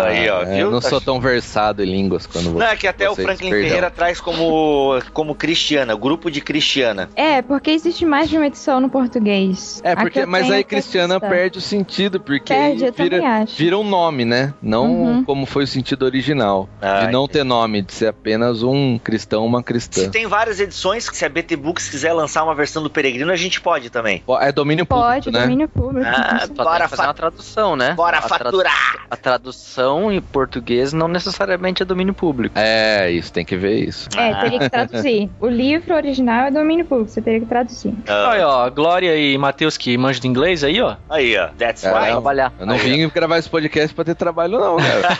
[0.04, 0.70] Aí, ó, eu viu?
[0.70, 3.68] não Tá sou tão versado em línguas quando Não, é que até o Franklin perdão.
[3.68, 7.08] Ferreira traz como, como Cristiana, grupo de Cristiana.
[7.16, 9.80] É, porque existe mais de uma edição no português.
[9.84, 13.56] É, porque, mas aí é é Cristiana perde o sentido, porque Perde, vira, acho.
[13.56, 14.52] vira um nome, né?
[14.62, 15.24] Não Uhum.
[15.24, 16.68] como foi o sentido original.
[16.80, 20.02] Ah, de não ter nome, de ser apenas um cristão, uma cristã.
[20.02, 23.30] Se tem várias edições, que se a BT Books quiser lançar uma versão do Peregrino,
[23.32, 24.22] a gente pode também.
[24.40, 25.42] É domínio Pode, público, né?
[25.44, 26.06] domínio público.
[26.08, 27.94] Ah, bora fazer fa- uma tradução, né?
[27.94, 29.06] Bora a tra- faturar!
[29.10, 32.58] A tradução em português não necessariamente é domínio público.
[32.58, 34.08] É, isso, tem que ver isso.
[34.16, 35.30] É, teria que traduzir.
[35.40, 37.92] O livro original é domínio público, você teria que traduzir.
[38.08, 40.96] Ah, Olha, ó, Glória e Matheus que manjam de inglês aí, ó.
[41.10, 41.48] aí, ó.
[41.58, 42.00] That's Caramba.
[42.00, 42.12] right.
[42.12, 42.52] Trabalhar.
[42.58, 45.18] Eu não Aí, vim gravar esse podcast pra ter trabalho, não, cara.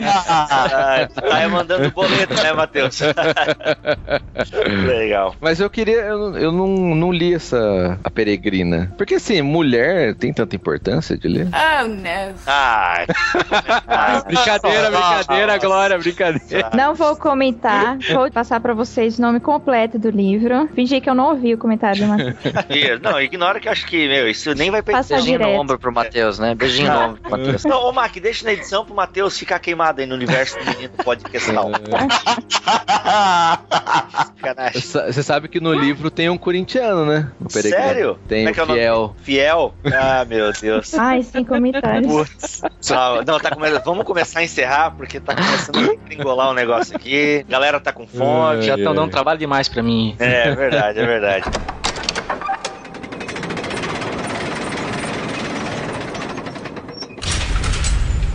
[0.00, 3.00] Ah, tá mandando boleto, né, Matheus?
[4.86, 5.34] Legal.
[5.40, 6.00] Mas eu queria.
[6.00, 7.98] Eu, eu não, não li essa.
[8.02, 8.92] A Peregrina.
[8.96, 11.48] Porque assim, mulher tem tanta importância de ler?
[11.48, 12.34] Oh, no.
[12.56, 13.04] Ah,
[13.86, 16.70] ah, Brincadeira, brincadeira, Glória, brincadeira.
[16.74, 20.68] Não vou comentar, vou passar pra vocês o nome completo do livro.
[20.74, 22.36] Fingir que eu não ouvi o comentário do Matheus.
[23.02, 24.98] Não, ignora que eu acho que, meu, isso nem vai pegar.
[24.98, 25.54] Passa Beijinho direto.
[25.54, 26.54] no ombro pro Matheus, né?
[26.54, 27.64] Beijinho no ombro pro Matheus.
[27.64, 30.92] Não, ô Mac, deixa na edição pro Matheus ficar queimado aí no universo do menino.
[34.46, 34.80] Sacanagem.
[34.80, 37.30] Você sabe que no livro tem um corintiano, né?
[37.48, 38.18] Sério?
[38.28, 39.14] Tem Como é o que é o nome?
[39.22, 39.74] Fiel.
[39.82, 39.92] Fiel?
[39.92, 40.94] Ah, meu Deus.
[40.94, 42.06] Ai, sem comentários.
[42.06, 42.45] Putz.
[42.90, 43.84] Não, não, tá começando.
[43.84, 47.44] Vamos começar a encerrar, porque tá começando a engolar o negócio aqui.
[47.48, 48.62] Galera tá com fome.
[48.62, 50.16] Já estão dando trabalho demais pra mim.
[50.18, 51.44] É, é verdade, é verdade.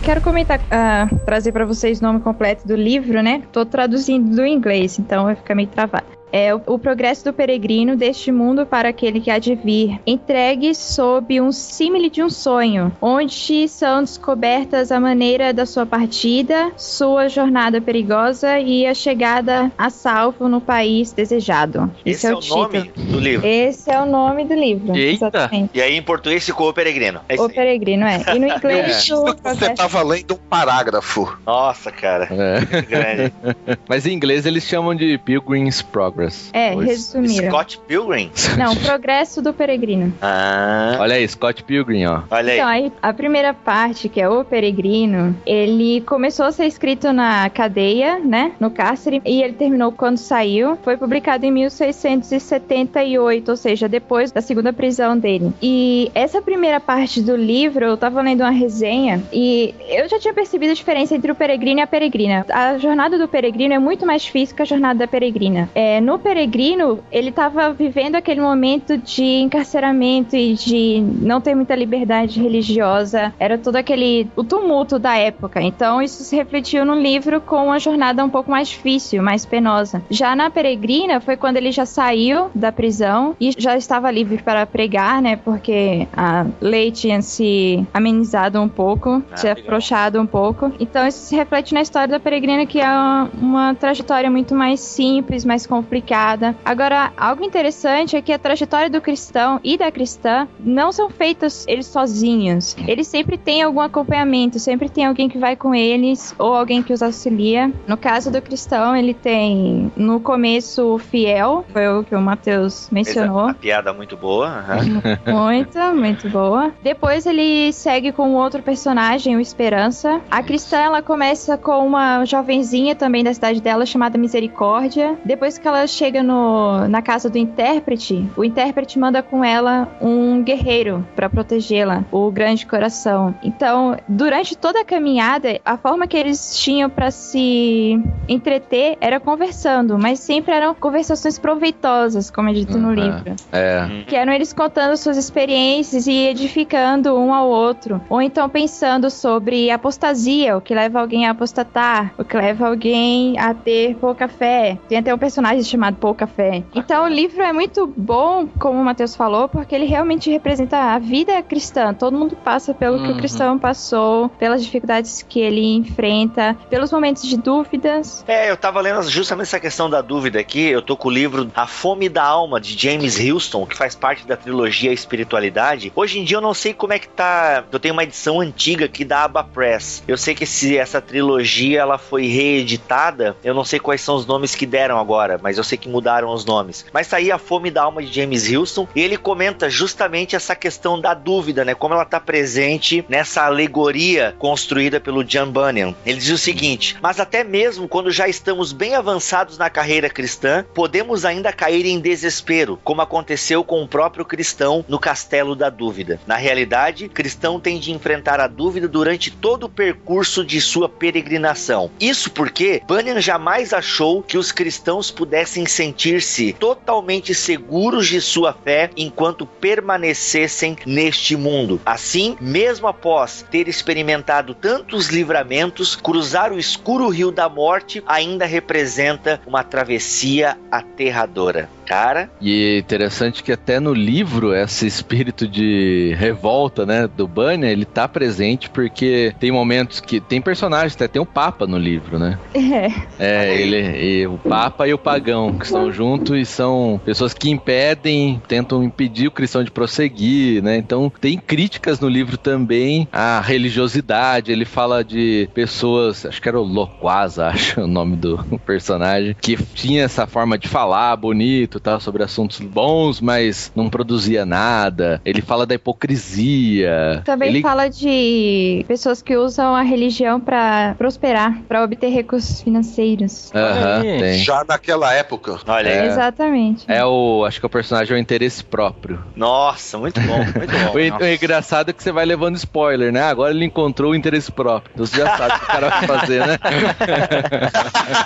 [0.02, 3.42] Quero comentar, ah, trazer pra vocês o nome completo do livro, né?
[3.52, 6.21] Tô traduzindo do inglês, então vai ficar meio travado.
[6.32, 10.74] É o, o progresso do peregrino deste mundo para aquele que há de vir, entregue
[10.74, 17.28] sob um símile de um sonho, onde são descobertas a maneira da sua partida, sua
[17.28, 21.90] jornada perigosa e a chegada a salvo no país desejado.
[22.04, 23.46] Esse é o nome do livro.
[23.46, 24.96] Esse é o nome do livro.
[24.96, 25.26] Eita!
[25.26, 25.70] Exatamente.
[25.74, 27.20] E aí em português ficou o peregrino.
[27.28, 28.22] É O peregrino, é.
[28.34, 31.36] E no inglês, o Você progresso tava lendo um parágrafo.
[31.46, 32.28] Nossa, cara.
[32.30, 32.82] É.
[32.82, 33.32] Grande.
[33.88, 36.21] Mas em inglês eles chamam de Pilgrim's Progress.
[36.52, 36.86] É, Pois.
[36.88, 37.48] resumiram.
[37.50, 38.30] Scott Pilgrim?
[38.58, 40.12] Não, progresso do peregrino.
[40.20, 42.22] Ah, Olha aí, Scott Pilgrim, ó.
[42.30, 42.58] olha aí.
[42.58, 47.48] Então, aí, a primeira parte, que é o peregrino, ele começou a ser escrito na
[47.50, 50.76] cadeia, né, no cárcere, e ele terminou quando saiu.
[50.82, 55.52] Foi publicado em 1678, ou seja, depois da segunda prisão dele.
[55.62, 60.34] E essa primeira parte do livro, eu tava lendo uma resenha, e eu já tinha
[60.34, 62.44] percebido a diferença entre o peregrino e a peregrina.
[62.50, 65.68] A jornada do peregrino é muito mais difícil que a jornada da peregrina.
[65.74, 71.74] É, no peregrino, ele estava vivendo aquele momento de encarceramento e de não ter muita
[71.74, 73.32] liberdade religiosa.
[73.38, 75.60] Era todo aquele o tumulto da época.
[75.62, 80.02] Então isso se refletiu no livro com uma jornada um pouco mais difícil, mais penosa.
[80.10, 84.66] Já na peregrina foi quando ele já saiu da prisão e já estava livre para
[84.66, 85.36] pregar, né?
[85.36, 90.72] Porque a lei tinha se amenizado um pouco, Ah, se afrouxado um pouco.
[90.78, 94.80] Então isso se reflete na história da peregrina que é uma, uma trajetória muito mais
[94.80, 96.54] simples, mais complicada complicada.
[96.64, 101.64] Agora, algo interessante é que a trajetória do cristão e da cristã não são feitas
[101.68, 102.76] eles sozinhos.
[102.86, 106.92] Eles sempre têm algum acompanhamento, sempre tem alguém que vai com eles ou alguém que
[106.92, 107.72] os auxilia.
[107.86, 112.88] No caso do cristão, ele tem no começo o fiel, foi o que o Matheus
[112.90, 113.44] mencionou.
[113.44, 114.48] Uma piada muito boa.
[114.48, 115.02] aham.
[115.26, 116.72] Muito, muito boa.
[116.82, 120.20] Depois ele segue com outro personagem, o Esperança.
[120.30, 125.16] A cristã, ela começa com uma jovenzinha também da cidade dela, chamada Misericórdia.
[125.24, 130.42] Depois que ela chega no, na casa do intérprete, o intérprete manda com ela um
[130.42, 133.34] guerreiro para protegê-la, o Grande Coração.
[133.42, 139.98] Então, durante toda a caminhada, a forma que eles tinham para se entreter era conversando,
[139.98, 142.94] mas sempre eram conversações proveitosas, como é dito no Uhum.
[142.94, 143.34] livro.
[143.52, 144.04] É.
[144.06, 148.00] Que eram eles contando suas experiências e edificando um ao outro.
[148.08, 153.38] Ou então pensando sobre apostasia, o que leva alguém a apostatar, o que leva alguém
[153.38, 154.78] a ter pouca fé.
[154.88, 156.62] Tem até um personagem chamado Pouca Fé.
[156.74, 160.98] Então o livro é muito bom, como o Matheus falou, porque ele realmente representa a
[160.98, 161.92] vida cristã.
[161.94, 163.14] Todo mundo passa pelo que Uhum.
[163.14, 168.24] o cristão passou, pelas dificuldades que ele enfrenta, pelos momentos de dúvidas.
[168.28, 170.60] É, eu tava lendo justamente essa questão da dúvida aqui.
[170.68, 174.26] Eu tô com o livro A Fome da Alma, de James Houston, que faz parte
[174.26, 175.92] da trilogia Espiritualidade.
[175.94, 177.64] Hoje em dia eu não sei como é que tá.
[177.70, 180.02] Eu tenho uma edição antiga aqui da Aba Press.
[180.06, 183.36] Eu sei que esse- essa trilogia ela foi reeditada.
[183.42, 186.32] Eu não sei quais são os nomes que deram agora, mas eu sei que mudaram
[186.32, 186.84] os nomes.
[186.92, 188.88] Mas tá aí A Fome da Alma de James Houston.
[188.94, 191.74] E ele comenta justamente essa questão da dúvida, né?
[191.74, 195.94] Como ela tá presente nessa alegoria construída pelo John Bunyan.
[196.04, 200.64] Ele diz o seguinte: Mas até mesmo quando já estamos bem avançados na carreira cristã,
[200.74, 206.20] podemos ainda cair em desespero, como aconteceu com o próprio cristão no castelo da dúvida.
[206.26, 211.90] Na realidade, cristão tem de enfrentar a dúvida durante todo o percurso de sua peregrinação.
[212.00, 218.90] Isso porque Bunyan jamais achou que os cristãos pudessem sentir-se totalmente seguros de sua fé
[218.96, 221.80] enquanto permanecessem neste mundo.
[221.84, 229.40] Assim, mesmo após ter experimentado tantos livramentos, cruzar o escuro rio da morte ainda representa
[229.46, 231.68] uma travessia aterradora.
[231.86, 237.68] Cara, E é interessante que até no livro, esse espírito de revolta, né, do Bunyan,
[237.68, 242.18] ele tá presente porque tem momentos que tem personagens, até tem o Papa no livro,
[242.18, 242.38] né?
[242.54, 242.92] É.
[243.18, 247.50] É, ele, e o Papa e o Pagão, que estão juntos e são pessoas que
[247.50, 250.76] impedem, tentam impedir o cristão de prosseguir, né?
[250.76, 254.52] Então tem críticas no livro também à religiosidade.
[254.52, 259.56] Ele fala de pessoas, acho que era o Loquaza, acho o nome do personagem, que
[259.56, 265.20] tinha essa forma de falar bonito, tal, sobre assuntos bons, mas não produzia nada.
[265.24, 267.22] Ele fala da hipocrisia.
[267.24, 267.62] Também ele...
[267.62, 273.50] fala de pessoas que usam a religião pra prosperar, pra obter recursos financeiros.
[273.54, 274.38] Aham, tem.
[274.38, 275.58] Já naquela época.
[275.66, 275.98] olha aí.
[275.98, 276.06] É.
[276.06, 276.84] Exatamente.
[276.88, 277.44] É o.
[277.44, 279.22] Acho que o personagem é o interesse próprio.
[279.36, 280.92] Nossa, muito bom, muito bom.
[280.92, 283.22] O, o engraçado é que você vai levando spoiler, né?
[283.22, 284.92] Agora ele encontrou o interesse próprio.
[284.94, 286.58] Então você já sabe o que o cara vai fazer, né?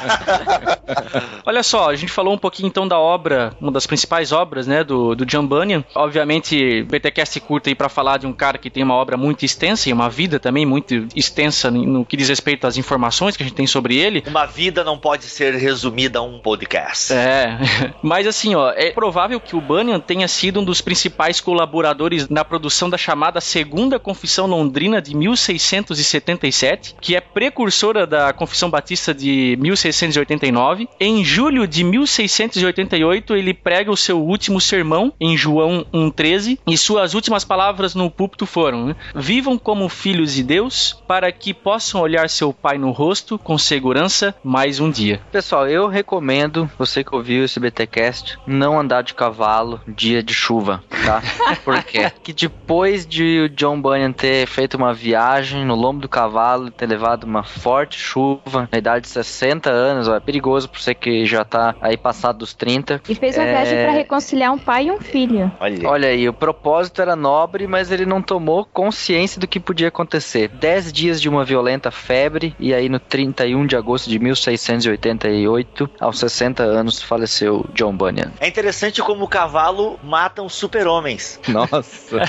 [1.45, 4.85] Olha só, a gente falou um pouquinho então da obra, uma das principais obras, né,
[4.85, 5.85] do, do John Bunyan.
[5.95, 9.89] Obviamente, BTcast curta aí pra falar de um cara que tem uma obra muito extensa
[9.89, 13.47] e uma vida também muito extensa no, no que diz respeito às informações que a
[13.47, 14.23] gente tem sobre ele.
[14.27, 17.13] Uma vida não pode ser resumida a um podcast.
[17.13, 17.59] É,
[18.03, 22.45] mas assim, ó, é provável que o Bunyan tenha sido um dos principais colaboradores na
[22.45, 29.57] produção da chamada Segunda Confissão Londrina de 1677, que é precursora da Confissão Batista de
[29.61, 30.89] 1689.
[31.01, 37.15] Em julho de 1688, ele prega o seu último sermão em João 1,13 e suas
[37.15, 42.29] últimas palavras no púlpito foram: né, Vivam como filhos de Deus, para que possam olhar
[42.29, 45.21] seu Pai no rosto com segurança mais um dia.
[45.33, 50.83] Pessoal, eu recomendo, você que ouviu esse BTcast, não andar de cavalo dia de chuva,
[51.07, 51.23] tá?
[51.65, 52.11] Por quê?
[52.23, 56.87] que depois de o John Bunyan ter feito uma viagem no lombo do cavalo, ter
[56.87, 61.25] levado uma forte chuva na idade de 60 anos, ó, é perigoso pra você que
[61.25, 63.01] já tá aí passado dos 30.
[63.09, 63.53] E fez uma É.
[63.53, 65.51] viagem pra reconciliar um pai e um filho.
[65.61, 65.89] Olha.
[65.89, 70.49] Olha aí, o propósito era nobre, mas ele não tomou consciência do que podia acontecer.
[70.49, 76.19] Dez dias de uma violenta febre, e aí no 31 de agosto de 1688, aos
[76.19, 78.33] 60 anos, faleceu John Bunyan.
[78.41, 80.96] É interessante como o cavalo mata um super-homem.
[80.97, 81.41] Homens.
[81.49, 82.17] Nossa.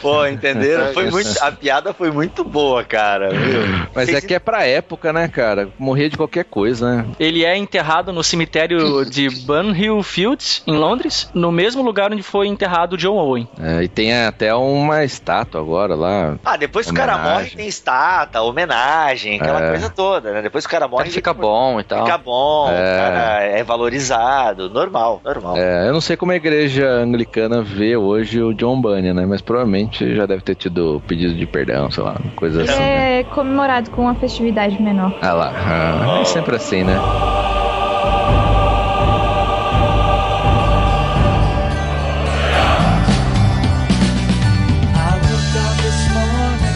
[0.00, 0.92] Pô, entenderam?
[0.92, 3.30] Foi muito, a piada foi muito boa, cara.
[3.30, 3.60] Viu?
[3.94, 5.68] Mas é Vocês- que é pra época, né, cara?
[5.78, 7.06] Morrer de qualquer coisa, né?
[7.18, 12.46] Ele é enterrado no cemitério de Bunhill Fields, em Londres, no mesmo lugar onde foi
[12.46, 13.48] enterrado John Owen.
[13.60, 16.36] É, e tem até uma estátua agora lá.
[16.44, 17.34] Ah, depois que o cara Homenagem.
[17.44, 19.68] morre, tem estátua, homenagem, aquela É.
[19.70, 20.42] coisa toda, né?
[20.42, 22.04] Depois que o cara morre, Fica bom e tal.
[22.04, 22.72] fica bom, É.
[22.72, 25.56] o cara é valorizado, normal, normal.
[25.56, 29.26] É, eu não sei como a igreja anglicana vê hoje o John Bunyan, né?
[29.26, 32.78] Mas provavelmente já deve ter tido pedido de perdão, sei lá, coisa assim.
[32.78, 33.20] né?
[33.20, 35.14] É comemorado com uma festividade menor.
[35.22, 36.96] Ah lá, ah, é sempre assim, né?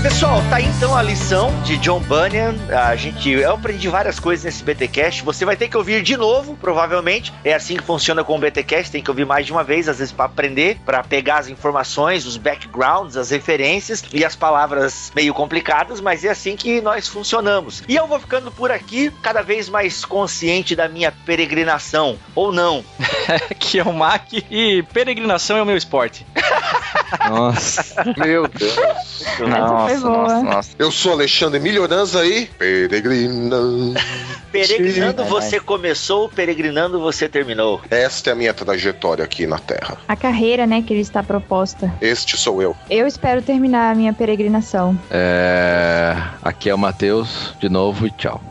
[0.03, 2.55] Pessoal, tá aí então a lição de John Bunyan.
[2.74, 5.22] A gente, eu aprendi várias coisas nesse BTcast.
[5.24, 7.35] Você vai ter que ouvir de novo, provavelmente.
[7.45, 9.99] É assim que funciona com o BTcast, tem que ouvir mais de uma vez, às
[9.99, 15.35] vezes para aprender, para pegar as informações, os backgrounds, as referências e as palavras meio
[15.35, 17.83] complicadas, mas é assim que nós funcionamos.
[17.87, 22.83] E eu vou ficando por aqui, cada vez mais consciente da minha peregrinação ou não.
[23.61, 26.26] que é o Mac e peregrinação é o meu esporte.
[27.28, 28.05] Nossa.
[28.16, 28.78] Meu Deus.
[29.18, 30.43] Essa foi boa.
[30.43, 30.69] nossa.
[30.78, 32.48] Eu sou Alexandre Melhorança aí.
[32.58, 33.94] Peregrinando.
[34.50, 37.80] Peregrinando você começou, peregrinando você terminou.
[37.88, 39.96] Esta é a minha trajetória aqui na Terra.
[40.08, 41.92] A carreira, né, que ele está proposta.
[42.00, 42.74] Este sou eu.
[42.88, 44.98] Eu espero terminar a minha peregrinação.
[45.08, 48.42] É, aqui é o Matheus, de novo, e tchau.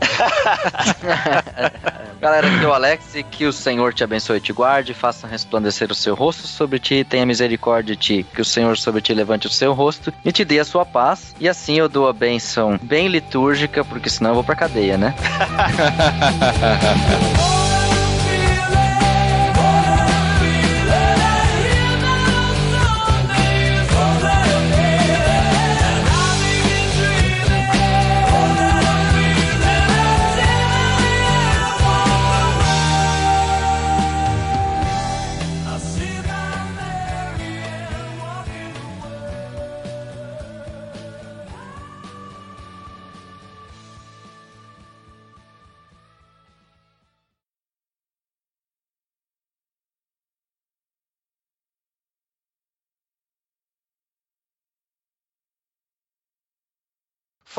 [2.20, 5.26] Galera, aqui é o Alex e que o Senhor te abençoe e te guarde, faça
[5.26, 9.14] resplandecer o seu rosto sobre ti, tenha misericórdia de ti, que o Senhor sobre ti
[9.14, 11.34] levante o seu rosto e te dê a sua paz.
[11.40, 15.14] E assim eu dou a benção bem litúrgica, porque senão eu vou pra cadeia, né?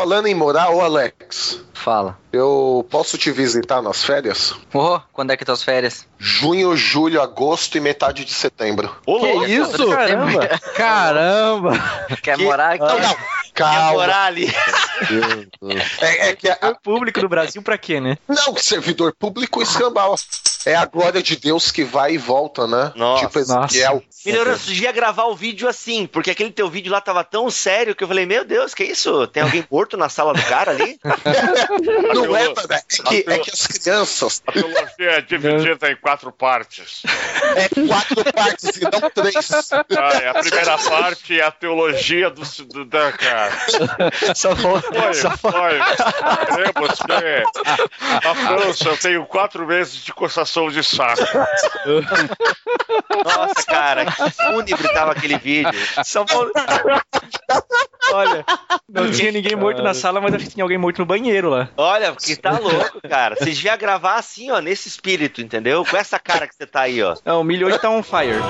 [0.02, 2.18] Falando em moral, ô Alex, Fala.
[2.34, 4.52] eu posso te visitar nas férias?
[4.73, 6.07] Ô, quando é que tuas férias?
[6.18, 8.95] Junho, julho, agosto e metade de setembro.
[9.06, 9.88] Ô, louco, isso?
[9.91, 10.48] Caramba!
[10.76, 11.72] Caramba!
[12.23, 12.84] Quer Que- morar aqui?
[12.84, 13.15] Não, não.
[13.15, 13.91] quer Calma.
[13.91, 14.52] morar ali.
[16.02, 18.18] É, é que a- O público do Brasil pra quê, né?
[18.28, 20.15] não, servidor público escambau.
[20.65, 22.91] É a glória de Deus que vai e volta, né?
[22.95, 24.03] Nossa, tipo Ezequiel.
[24.09, 28.03] Você devia gravar o vídeo assim, porque aquele teu vídeo lá tava tão sério que
[28.03, 29.25] eu falei, meu Deus, que isso?
[29.27, 30.99] Tem alguém morto na sala do cara ali?
[32.13, 32.53] Não é, né?
[32.69, 37.01] É que, é que as crianças A teologia é dividida em quatro partes.
[37.55, 39.51] é quatro partes e não três.
[39.51, 43.51] Ah, é, a primeira parte é a teologia do, do da cara.
[44.35, 44.55] Só.
[44.55, 44.81] Foi,
[45.38, 45.79] foi.
[46.57, 50.13] Lembra que na França eu tenho quatro meses de
[50.52, 51.22] coçação de saco.
[53.23, 55.72] Nossa, cara, que fúnebre tava aquele vídeo.
[56.03, 56.52] São Paulo.
[58.14, 58.45] Olha,
[58.90, 61.69] não tinha ninguém morto na sala, mas acho que tinha alguém morto no banheiro lá.
[61.78, 63.36] Olha, porque tá louco, cara.
[63.36, 65.86] Você devia gravar assim, ó, nesse espírito, entendeu?
[65.86, 67.15] Com essa cara que você tá aí, ó.
[67.26, 68.41] Não, o milho hoje tá on fire.